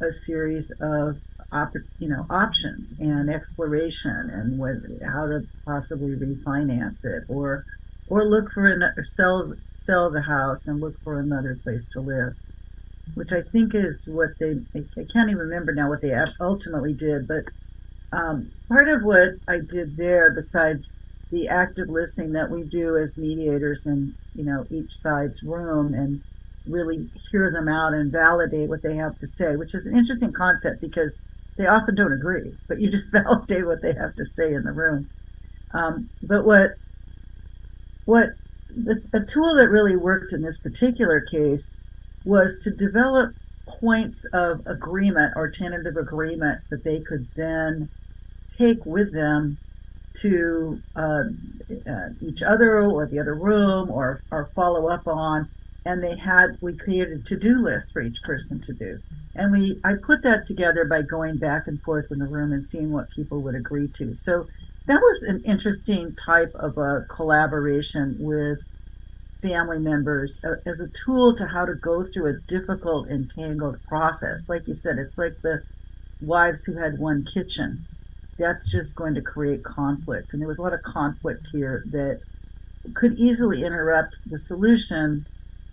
a 0.00 0.10
series 0.10 0.70
of 0.80 1.18
op- 1.52 1.74
you 1.98 2.08
know 2.08 2.26
options 2.30 2.94
and 2.98 3.28
exploration 3.28 4.30
and 4.30 4.58
what, 4.58 4.76
how 5.04 5.26
to 5.26 5.46
possibly 5.64 6.16
refinance 6.16 7.04
it 7.04 7.24
or 7.28 7.64
or 8.08 8.24
look 8.24 8.50
for 8.50 8.66
another 8.66 9.04
sell 9.04 9.54
sell 9.70 10.10
the 10.10 10.22
house 10.22 10.66
and 10.66 10.80
look 10.80 10.98
for 11.00 11.20
another 11.20 11.58
place 11.62 11.86
to 11.88 12.00
live 12.00 12.34
which 13.14 13.32
I 13.32 13.42
think 13.42 13.74
is 13.74 14.08
what 14.08 14.38
they 14.38 14.60
I 14.74 15.04
can't 15.12 15.30
even 15.30 15.38
remember 15.38 15.74
now 15.74 15.88
what 15.88 16.00
they 16.00 16.14
ultimately 16.40 16.94
did 16.94 17.26
but 17.28 17.44
um, 18.12 18.50
part 18.68 18.88
of 18.88 19.02
what 19.02 19.34
I 19.46 19.58
did 19.58 19.96
there 19.96 20.32
besides 20.34 20.98
the 21.30 21.48
active 21.48 21.88
listening 21.88 22.32
that 22.32 22.50
we 22.50 22.64
do 22.64 22.96
as 22.96 23.16
mediators 23.16 23.86
in 23.86 24.14
you 24.34 24.44
know 24.44 24.66
each 24.70 24.92
side's 24.92 25.42
room 25.42 25.94
and 25.94 26.20
really 26.66 27.08
hear 27.30 27.50
them 27.50 27.68
out 27.68 27.94
and 27.94 28.12
validate 28.12 28.68
what 28.68 28.82
they 28.82 28.96
have 28.96 29.18
to 29.18 29.26
say 29.26 29.56
which 29.56 29.74
is 29.74 29.86
an 29.86 29.96
interesting 29.96 30.32
concept 30.32 30.80
because 30.80 31.18
they 31.60 31.66
often 31.66 31.94
don't 31.94 32.12
agree, 32.12 32.54
but 32.68 32.80
you 32.80 32.90
just 32.90 33.12
validate 33.12 33.66
what 33.66 33.82
they 33.82 33.92
have 33.92 34.14
to 34.16 34.24
say 34.24 34.54
in 34.54 34.62
the 34.62 34.72
room. 34.72 35.08
Um, 35.72 36.08
but 36.22 36.44
what 36.44 36.72
what 38.06 38.30
the, 38.70 39.02
the 39.12 39.24
tool 39.26 39.56
that 39.56 39.68
really 39.68 39.94
worked 39.94 40.32
in 40.32 40.42
this 40.42 40.58
particular 40.58 41.20
case 41.20 41.76
was 42.24 42.58
to 42.64 42.70
develop 42.70 43.34
points 43.66 44.24
of 44.32 44.66
agreement 44.66 45.34
or 45.36 45.50
tentative 45.50 45.96
agreements 45.96 46.68
that 46.68 46.82
they 46.82 47.00
could 47.00 47.28
then 47.36 47.88
take 48.56 48.84
with 48.84 49.12
them 49.12 49.58
to 50.20 50.80
uh, 50.96 51.24
uh, 51.88 52.08
each 52.20 52.42
other 52.42 52.80
or 52.80 53.06
the 53.06 53.18
other 53.18 53.34
room 53.34 53.90
or, 53.90 54.22
or 54.30 54.50
follow 54.54 54.88
up 54.88 55.06
on 55.06 55.48
and 55.84 56.02
they 56.02 56.16
had 56.16 56.58
we 56.60 56.76
created 56.76 57.20
a 57.20 57.22
to-do 57.22 57.58
list 57.58 57.92
for 57.92 58.02
each 58.02 58.22
person 58.22 58.60
to 58.60 58.72
do. 58.72 58.98
And 59.34 59.52
we 59.52 59.80
i 59.84 59.94
put 59.94 60.22
that 60.22 60.46
together 60.46 60.84
by 60.84 61.02
going 61.02 61.38
back 61.38 61.66
and 61.66 61.80
forth 61.80 62.10
in 62.10 62.18
the 62.18 62.26
room 62.26 62.52
and 62.52 62.62
seeing 62.62 62.92
what 62.92 63.10
people 63.10 63.40
would 63.42 63.54
agree 63.54 63.88
to. 63.94 64.14
So 64.14 64.46
that 64.86 65.00
was 65.00 65.22
an 65.22 65.42
interesting 65.44 66.14
type 66.14 66.52
of 66.54 66.76
a 66.76 67.06
collaboration 67.08 68.16
with 68.18 68.60
family 69.40 69.78
members 69.78 70.38
uh, 70.44 70.56
as 70.66 70.80
a 70.80 70.88
tool 70.88 71.34
to 71.36 71.46
how 71.46 71.64
to 71.64 71.74
go 71.74 72.04
through 72.04 72.26
a 72.26 72.38
difficult 72.46 73.08
entangled 73.08 73.82
process. 73.84 74.48
Like 74.48 74.68
you 74.68 74.74
said 74.74 74.98
it's 74.98 75.16
like 75.16 75.40
the 75.42 75.62
wives 76.20 76.64
who 76.64 76.76
had 76.76 76.98
one 76.98 77.24
kitchen 77.24 77.86
that's 78.40 78.70
just 78.70 78.96
going 78.96 79.14
to 79.14 79.22
create 79.22 79.62
conflict 79.62 80.32
and 80.32 80.40
there 80.40 80.48
was 80.48 80.58
a 80.58 80.62
lot 80.62 80.72
of 80.72 80.82
conflict 80.82 81.48
here 81.52 81.84
that 81.90 82.20
could 82.94 83.18
easily 83.18 83.62
interrupt 83.64 84.18
the 84.26 84.38
solution 84.38 85.26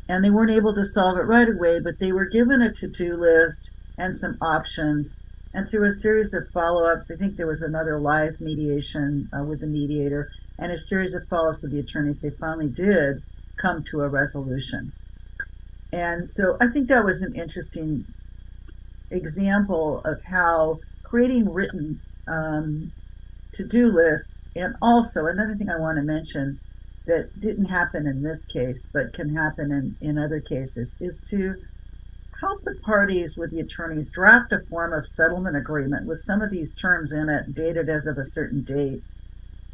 and 0.10 0.24
they 0.24 0.30
weren't 0.30 0.52
able 0.52 0.74
to 0.74 0.86
solve 0.86 1.18
it 1.18 1.24
right 1.24 1.50
away, 1.50 1.80
but 1.80 2.00
they 2.00 2.12
were 2.12 2.26
given 2.26 2.62
a 2.62 2.72
to 2.74 2.88
do 2.88 3.16
list 3.16 3.72
and 3.98 4.16
some 4.16 4.38
options. 4.42 5.20
And 5.54 5.68
through 5.68 5.86
a 5.86 5.92
series 5.92 6.34
of 6.34 6.48
follow 6.50 6.86
ups, 6.86 7.12
I 7.12 7.16
think 7.16 7.36
there 7.36 7.48
was 7.48 7.62
another 7.62 8.00
live 8.00 8.40
mediation 8.40 9.30
uh, 9.38 9.44
with 9.44 9.62
the 9.62 9.68
mediator 9.68 10.30
and 10.60 10.72
a 10.72 10.78
series 10.78 11.14
of 11.14 11.28
follow 11.28 11.50
ups 11.50 11.62
with 11.62 11.72
the 11.72 11.80
attorneys, 11.80 12.22
they 12.22 12.30
finally 12.30 12.70
did 12.70 13.22
come 13.58 13.84
to 13.84 14.02
a 14.02 14.08
resolution. 14.08 14.92
And 15.92 16.28
so 16.28 16.58
I 16.60 16.68
think 16.68 16.88
that 16.88 17.04
was 17.04 17.22
an 17.22 17.36
interesting 17.36 18.06
example 19.10 20.02
of 20.04 20.24
how 20.24 20.80
creating 21.04 21.54
written 21.54 22.00
um, 22.28 22.92
to 23.54 23.68
do 23.68 23.88
list. 23.88 24.48
and 24.56 24.76
also 24.82 25.26
another 25.26 25.56
thing 25.56 25.70
I 25.70 25.80
want 25.80 25.98
to 25.98 26.04
mention 26.04 26.60
that 27.06 27.40
didn't 27.40 27.66
happen 27.66 28.06
in 28.06 28.22
this 28.22 28.46
case, 28.46 28.88
but 28.92 29.14
can 29.14 29.36
happen 29.36 29.72
in, 29.72 29.96
in 30.02 30.18
other 30.18 30.42
cases, 30.42 30.96
is 31.00 31.22
to 31.30 31.56
help 32.40 32.62
the 32.64 32.76
parties 32.84 33.36
with 33.38 33.52
the 33.52 33.60
attorneys 33.60 34.12
draft 34.12 34.52
a 34.52 34.60
form 34.60 34.94
of 34.94 35.08
settlement 35.08 35.56
agreement 35.56 36.06
with 36.06 36.20
some 36.20 36.42
of 36.42 36.52
these 36.52 36.76
terms 36.76 37.12
in 37.12 37.30
it, 37.30 37.56
dated 37.56 37.90
as 37.90 38.06
of 38.06 38.18
a 38.18 38.26
certain 38.26 38.62
date, 38.62 39.02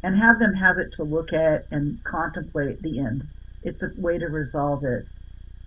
and 0.02 0.16
have 0.16 0.38
them 0.38 0.54
have 0.54 0.78
it 0.78 0.92
to 0.92 1.02
look 1.02 1.32
at 1.32 1.64
and 1.70 2.02
contemplate 2.04 2.80
the 2.82 2.98
end. 2.98 3.24
It's 3.62 3.82
a 3.82 3.90
way 3.96 4.18
to 4.18 4.26
resolve 4.26 4.84
it. 4.84 5.08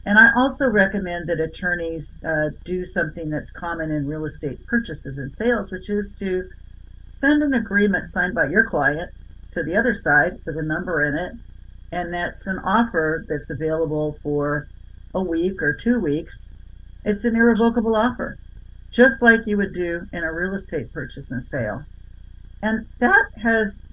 And 0.06 0.18
I 0.18 0.32
also 0.36 0.68
recommend 0.68 1.28
that 1.28 1.40
attorneys 1.40 2.18
uh, 2.24 2.52
do 2.64 2.86
something 2.86 3.30
that's 3.30 3.52
common 3.52 3.92
in 3.92 4.08
real 4.08 4.26
estate 4.26 4.66
purchases 4.66 5.18
and 5.18 5.32
sales, 5.32 5.72
which 5.72 5.90
is 5.90 6.16
to 6.20 6.50
send 7.10 7.44
an 7.44 7.54
agreement 7.54 8.10
signed 8.10 8.36
by 8.36 8.48
your 8.48 8.64
client 8.64 9.12
to 9.52 9.64
the 9.64 9.76
other 9.76 9.94
side 9.94 10.40
with 10.46 10.58
a 10.58 10.62
number 10.62 11.04
in 11.04 11.16
it 11.16 11.34
and 11.92 12.14
that's 12.14 12.48
an 12.48 12.60
offer 12.60 13.26
that's 13.28 13.50
available 13.50 14.18
for 14.22 14.68
a 15.14 15.22
week 15.22 15.62
or 15.62 15.74
two 15.74 16.00
weeks, 16.00 16.54
it's 17.06 17.24
an 17.24 17.36
irrevocable 17.36 17.96
offer, 17.96 18.38
just 18.92 19.22
like 19.22 19.48
you 19.48 19.58
would 19.58 19.74
do 19.74 20.08
in 20.12 20.24
a 20.24 20.34
real 20.34 20.54
estate 20.54 20.92
purchase 20.92 21.32
and 21.32 21.44
sale. 21.44 21.84
And 22.62 22.88
that 23.00 23.30
has 23.42 23.84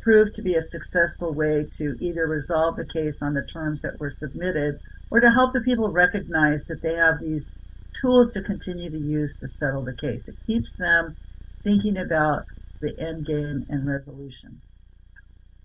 proved 0.00 0.34
to 0.36 0.42
be 0.42 0.54
a 0.54 0.62
successful 0.62 1.32
way 1.32 1.66
to 1.76 1.96
either 2.00 2.26
resolve 2.26 2.76
the 2.76 2.86
case 2.86 3.20
on 3.20 3.34
the 3.34 3.44
terms 3.44 3.82
that 3.82 3.98
were 3.98 4.10
submitted 4.10 4.78
or 5.10 5.20
to 5.20 5.30
help 5.30 5.52
the 5.52 5.60
people 5.60 5.90
recognize 5.90 6.64
that 6.66 6.82
they 6.82 6.94
have 6.94 7.20
these 7.20 7.54
tools 8.00 8.30
to 8.32 8.42
continue 8.42 8.88
to 8.88 8.98
use 8.98 9.36
to 9.40 9.48
settle 9.48 9.82
the 9.82 9.96
case. 9.96 10.28
It 10.28 10.36
keeps 10.46 10.76
them 10.76 11.16
thinking 11.62 11.96
about 11.96 12.44
the 12.80 12.98
end 12.98 13.26
game 13.26 13.66
and 13.68 13.86
resolution. 13.86 14.60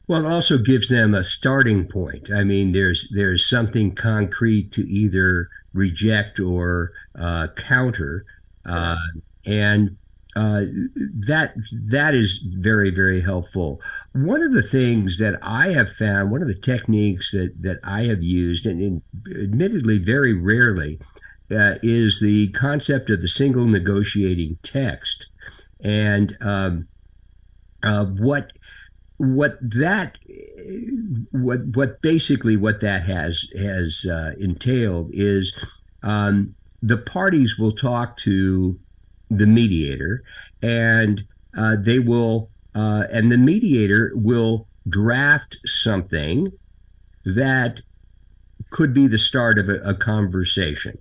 Well, 0.07 0.25
it 0.25 0.31
also 0.31 0.57
gives 0.59 0.89
them 0.89 1.15
a 1.15 1.23
starting 1.23 1.87
point. 1.87 2.29
I 2.31 2.43
mean, 2.43 2.73
there's 2.73 3.09
there's 3.11 3.47
something 3.47 3.95
concrete 3.95 4.71
to 4.73 4.81
either 4.87 5.49
reject 5.73 6.39
or 6.39 6.91
uh, 7.17 7.47
counter, 7.55 8.25
uh, 8.65 8.97
and 9.45 9.97
uh, 10.35 10.65
that 11.25 11.53
that 11.89 12.13
is 12.13 12.37
very 12.37 12.91
very 12.91 13.21
helpful. 13.21 13.81
One 14.13 14.43
of 14.43 14.53
the 14.53 14.61
things 14.61 15.17
that 15.17 15.39
I 15.41 15.69
have 15.69 15.91
found, 15.91 16.29
one 16.29 16.43
of 16.43 16.47
the 16.47 16.53
techniques 16.59 17.31
that 17.31 17.63
that 17.63 17.79
I 17.83 18.03
have 18.03 18.21
used, 18.21 18.67
and, 18.67 18.79
and 18.79 19.01
admittedly 19.35 19.97
very 19.97 20.33
rarely, 20.33 20.99
uh, 21.49 21.75
is 21.81 22.19
the 22.19 22.49
concept 22.49 23.09
of 23.09 23.23
the 23.23 23.27
single 23.27 23.65
negotiating 23.65 24.59
text, 24.61 25.25
and 25.79 26.37
um, 26.41 26.87
what 28.05 28.51
what 29.17 29.57
that 29.61 30.17
what 31.31 31.65
what 31.73 32.01
basically 32.01 32.57
what 32.57 32.81
that 32.81 33.03
has 33.03 33.47
has 33.57 34.05
uh, 34.09 34.33
entailed 34.39 35.09
is 35.13 35.55
um, 36.03 36.53
the 36.81 36.97
parties 36.97 37.57
will 37.57 37.71
talk 37.71 38.17
to 38.17 38.77
the 39.29 39.47
mediator 39.47 40.23
and 40.61 41.25
uh, 41.57 41.75
they 41.79 41.99
will 41.99 42.49
uh, 42.75 43.05
and 43.11 43.31
the 43.31 43.37
mediator 43.37 44.11
will 44.15 44.67
draft 44.87 45.57
something 45.65 46.51
that 47.23 47.81
could 48.69 48.93
be 48.93 49.07
the 49.07 49.17
start 49.17 49.57
of 49.57 49.69
a, 49.69 49.75
a 49.81 49.93
conversation 49.93 50.97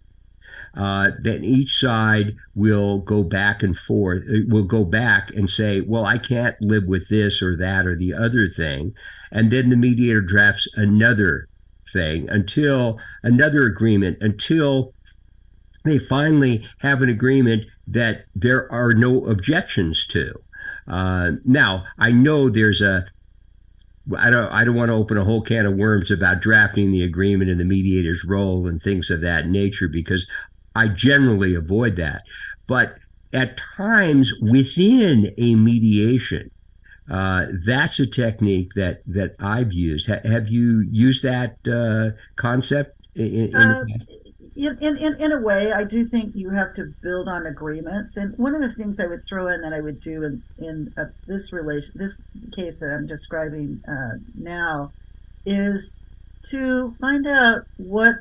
uh, 0.77 1.11
then 1.20 1.45
each 1.45 1.75
side 1.75 2.37
will 2.55 2.99
go 2.99 3.22
back 3.22 3.62
and 3.62 3.77
forth, 3.77 4.22
uh, 4.29 4.39
will 4.49 4.64
go 4.64 4.85
back 4.85 5.31
and 5.31 5.49
say, 5.49 5.81
well, 5.81 6.05
I 6.05 6.18
can't 6.18 6.61
live 6.61 6.85
with 6.87 7.09
this 7.09 7.41
or 7.41 7.57
that 7.57 7.87
or 7.87 7.95
the 7.95 8.12
other 8.12 8.49
thing. 8.49 8.95
And 9.31 9.51
then 9.51 9.70
the 9.70 9.77
mediator 9.77 10.20
drafts 10.20 10.68
another 10.75 11.49
thing 11.93 12.29
until 12.29 12.99
another 13.22 13.64
agreement, 13.64 14.18
until 14.20 14.95
they 15.85 15.99
finally 15.99 16.66
have 16.79 17.03
an 17.03 17.09
agreement 17.09 17.66
that 17.87 18.25
there 18.35 18.70
are 18.72 18.95
no 18.95 19.27
objections 19.27 20.07
to. 20.09 20.41
Uh, 20.89 21.33
now, 21.45 21.85
I 21.99 22.11
know 22.11 22.49
there's 22.49 22.83
a 22.83 23.07
I 24.18 24.29
don't 24.29 24.53
I 24.53 24.64
don't 24.64 24.75
want 24.75 24.91
to 24.91 24.95
open 24.95 25.16
a 25.16 25.25
whole 25.25 25.41
can 25.41 25.64
of 25.64 25.77
worms 25.77 26.11
about 26.11 26.41
drafting 26.43 26.91
the 26.91 27.03
agreement 27.03 27.51
and 27.51 27.59
the 27.59 27.64
mediator's 27.64 28.25
role 28.25 28.66
and 28.66 28.81
things 28.81 29.09
of 29.09 29.22
that 29.22 29.49
nature 29.49 29.89
because 29.89 30.27
I 30.75 30.89
generally 30.89 31.55
avoid 31.55 31.97
that. 31.97 32.22
But 32.66 32.97
at 33.33 33.57
times 33.77 34.33
within 34.41 35.35
a 35.37 35.55
mediation, 35.55 36.51
uh, 37.11 37.47
that's 37.66 37.99
a 38.01 38.07
technique 38.07 38.72
that 38.75 39.03
that 39.07 39.35
I've 39.39 39.72
used. 39.72 40.07
Ha- 40.07 40.20
have 40.25 40.49
you 40.49 40.87
used 40.91 41.22
that 41.22 41.59
uh, 41.68 42.16
concept 42.37 42.99
in, 43.14 43.51
in, 43.51 43.55
uh, 43.55 43.85
in, 44.57 44.79
in, 44.81 45.14
in, 45.20 45.33
a 45.33 45.41
way, 45.41 45.72
I 45.72 45.85
do 45.85 46.07
think 46.07 46.35
you 46.37 46.51
have 46.51 46.75
to 46.75 46.93
build 47.03 47.29
on 47.29 47.47
agreements. 47.47 48.16
And 48.16 48.37
one 48.39 48.55
of 48.55 48.61
the 48.61 48.72
things 48.72 49.01
I 49.01 49.07
would 49.07 49.25
throw 49.25 49.49
in 49.49 49.62
that 49.62 49.72
I 49.72 49.81
would 49.81 50.01
do 50.01 50.22
in, 50.22 50.43
in 50.59 50.95
uh, 50.97 51.07
this 51.27 51.53
relation, 51.53 51.93
this 51.97 52.22
case 52.55 52.81
that 52.81 52.91
I'm 52.91 53.07
describing 53.07 53.83
uh, 53.89 54.18
now, 54.39 54.93
is 55.45 55.99
to 56.51 56.95
find 57.01 57.27
out 57.27 57.64
what 57.79 58.16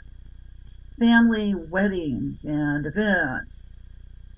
family 0.98 1.54
weddings 1.54 2.46
and 2.46 2.86
events 2.86 3.82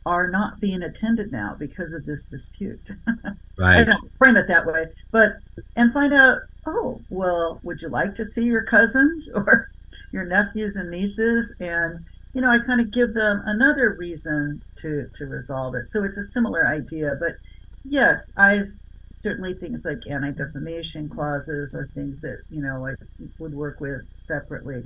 are 0.05 0.29
not 0.29 0.59
being 0.59 0.83
attended 0.83 1.31
now 1.31 1.55
because 1.57 1.93
of 1.93 2.05
this 2.05 2.25
dispute. 2.25 2.89
Right. 3.57 3.79
I 3.79 3.83
don't 3.85 4.11
frame 4.17 4.35
it 4.35 4.49
that 4.49 4.65
way, 4.65 4.87
but 5.11 5.37
and 5.77 5.93
find 5.93 6.13
out. 6.13 6.39
Oh, 6.65 6.99
well, 7.09 7.61
would 7.63 7.81
you 7.81 7.87
like 7.87 8.15
to 8.15 8.25
see 8.25 8.43
your 8.43 8.63
cousins 8.63 9.31
or 9.35 9.69
your 10.11 10.25
nephews 10.25 10.75
and 10.75 10.91
nieces? 10.91 11.55
And 11.61 12.03
you 12.33 12.41
know, 12.41 12.49
I 12.49 12.59
kind 12.59 12.81
of 12.81 12.91
give 12.91 13.13
them 13.13 13.41
another 13.45 13.95
reason 13.97 14.61
to 14.79 15.09
to 15.15 15.25
resolve 15.25 15.73
it. 15.75 15.89
So 15.89 16.03
it's 16.03 16.17
a 16.17 16.23
similar 16.23 16.67
idea, 16.67 17.15
but 17.17 17.37
yes, 17.85 18.33
I've 18.35 18.73
certainly 19.09 19.53
things 19.53 19.85
like 19.85 20.05
anti-defamation 20.05 21.07
clauses 21.07 21.73
or 21.73 21.87
things 21.95 22.19
that 22.19 22.39
you 22.49 22.61
know 22.61 22.85
I 22.87 22.95
would 23.39 23.53
work 23.53 23.79
with 23.79 24.01
separately. 24.15 24.83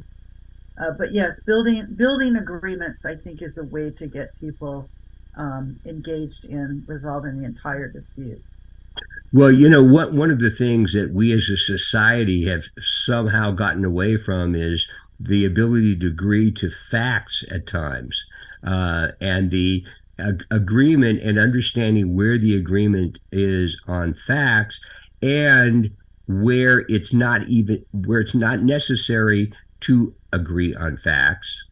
Uh, 0.80 0.92
but 0.92 1.14
yes, 1.14 1.42
building 1.44 1.88
building 1.96 2.36
agreements, 2.36 3.06
I 3.06 3.16
think, 3.16 3.42
is 3.42 3.58
a 3.58 3.66
way 3.66 3.92
to 3.92 4.08
get 4.08 4.40
people 4.40 4.90
um, 5.36 5.80
engaged 5.86 6.46
in 6.46 6.86
resolving 6.88 7.40
the 7.40 7.46
entire 7.46 7.90
dispute. 7.90 8.42
Well, 9.32 9.52
you 9.52 9.70
know 9.70 9.84
what? 9.84 10.14
One 10.14 10.32
of 10.32 10.40
the 10.40 10.50
things 10.50 10.94
that 10.94 11.14
we 11.14 11.32
as 11.34 11.50
a 11.50 11.58
society 11.58 12.46
have 12.46 12.64
somehow 12.80 13.52
gotten 13.52 13.86
away 13.86 14.18
from 14.18 14.56
is 14.56 14.88
the 15.20 15.46
ability 15.46 15.98
to 15.98 16.08
agree 16.08 16.52
to 16.54 16.70
facts 16.70 17.44
at 17.52 17.68
times, 17.68 18.24
uh, 18.64 19.10
and 19.20 19.52
the 19.52 19.86
ag- 20.18 20.46
agreement 20.50 21.22
and 21.22 21.38
understanding 21.38 22.16
where 22.16 22.38
the 22.38 22.56
agreement 22.56 23.20
is 23.32 23.80
on 23.86 24.14
facts, 24.14 24.80
and 25.22 25.92
where 26.28 26.86
it's 26.88 27.12
not 27.12 27.48
even 27.50 27.84
where 27.92 28.22
it's 28.22 28.36
not 28.36 28.62
necessary 28.62 29.52
to 29.82 30.14
agree 30.32 30.76
on 30.76 30.98
facts 30.98 31.64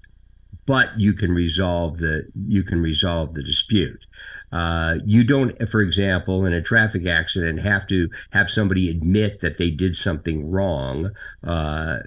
but 0.68 1.00
you 1.00 1.14
can 1.14 1.32
resolve 1.32 1.98
the 1.98 2.30
you 2.36 2.62
can 2.62 2.82
resolve 2.82 3.34
the 3.34 3.42
dispute. 3.42 4.06
Uh, 4.52 4.96
you 5.06 5.24
don't, 5.24 5.58
for 5.70 5.82
example, 5.82 6.46
in 6.46 6.54
a 6.54 6.62
traffic 6.62 7.06
accident, 7.06 7.62
have 7.62 7.88
to 7.88 8.10
have 8.32 8.52
somebody 8.52 8.90
admit 8.90 9.40
that 9.40 9.58
they 9.58 9.72
did 9.72 9.96
something 9.96 10.50
wrong, 10.52 11.12
uh, 11.44 11.98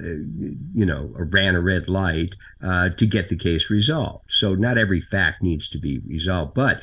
you 0.74 0.86
know, 0.86 1.10
or 1.16 1.24
ran 1.24 1.54
a 1.54 1.60
red 1.60 1.88
light 1.88 2.36
uh, 2.62 2.90
to 2.90 3.06
get 3.06 3.30
the 3.30 3.36
case 3.36 3.70
resolved. 3.70 4.24
So 4.28 4.54
not 4.54 4.78
every 4.78 5.00
fact 5.00 5.42
needs 5.42 5.68
to 5.70 5.78
be 5.78 5.98
resolved, 6.00 6.54
but 6.54 6.82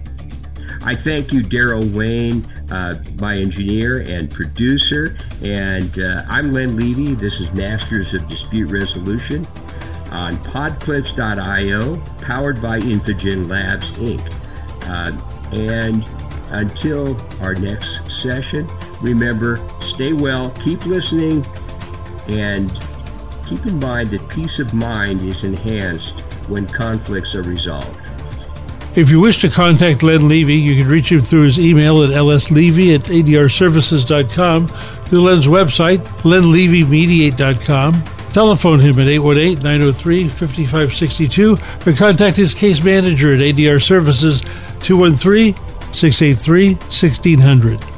I 0.82 0.94
thank 0.94 1.32
you, 1.32 1.42
Daryl 1.42 1.92
Wayne, 1.92 2.46
uh, 2.70 3.02
my 3.16 3.36
engineer 3.36 3.98
and 3.98 4.30
producer. 4.30 5.16
And 5.42 5.98
uh, 5.98 6.22
I'm 6.28 6.52
Len 6.52 6.76
Levy. 6.76 7.14
This 7.14 7.40
is 7.40 7.52
Masters 7.52 8.14
of 8.14 8.26
Dispute 8.28 8.70
Resolution 8.70 9.46
on 10.10 10.32
podclips.io, 10.38 11.96
powered 12.22 12.62
by 12.62 12.80
Infogen 12.80 13.48
Labs, 13.50 13.90
Inc. 13.98 14.22
Uh, 14.84 15.12
and 15.54 16.06
until 16.50 17.20
our 17.42 17.54
next 17.54 18.10
session, 18.10 18.66
remember 19.00 19.64
stay 19.80 20.12
well, 20.12 20.50
keep 20.50 20.84
listening, 20.86 21.46
and 22.28 22.70
keep 23.46 23.64
in 23.66 23.78
mind 23.78 24.10
that 24.10 24.28
peace 24.28 24.58
of 24.58 24.74
mind 24.74 25.20
is 25.22 25.44
enhanced 25.44 26.20
when 26.48 26.66
conflicts 26.66 27.34
are 27.34 27.42
resolved. 27.42 28.00
If 28.96 29.10
you 29.10 29.20
wish 29.20 29.38
to 29.42 29.48
contact 29.48 30.02
Len 30.02 30.28
Levy, 30.28 30.54
you 30.54 30.82
can 30.82 30.90
reach 30.90 31.12
him 31.12 31.20
through 31.20 31.42
his 31.42 31.60
email 31.60 32.02
at 32.02 32.10
lslevy 32.10 32.94
at 32.94 33.02
adrservices.com, 33.02 34.66
through 34.66 35.22
Len's 35.22 35.46
website, 35.46 35.98
lenlevymediate.com. 36.22 38.02
Telephone 38.32 38.80
him 38.80 38.98
at 38.98 39.08
818 39.08 39.62
903 39.62 40.28
5562 40.28 41.56
or 41.86 41.96
contact 41.96 42.36
his 42.36 42.54
case 42.54 42.82
manager 42.82 43.34
at 43.34 43.40
ADR 43.40 43.80
Services 43.80 44.40
213 44.80 45.54
683 45.92 46.74
1600. 46.74 47.97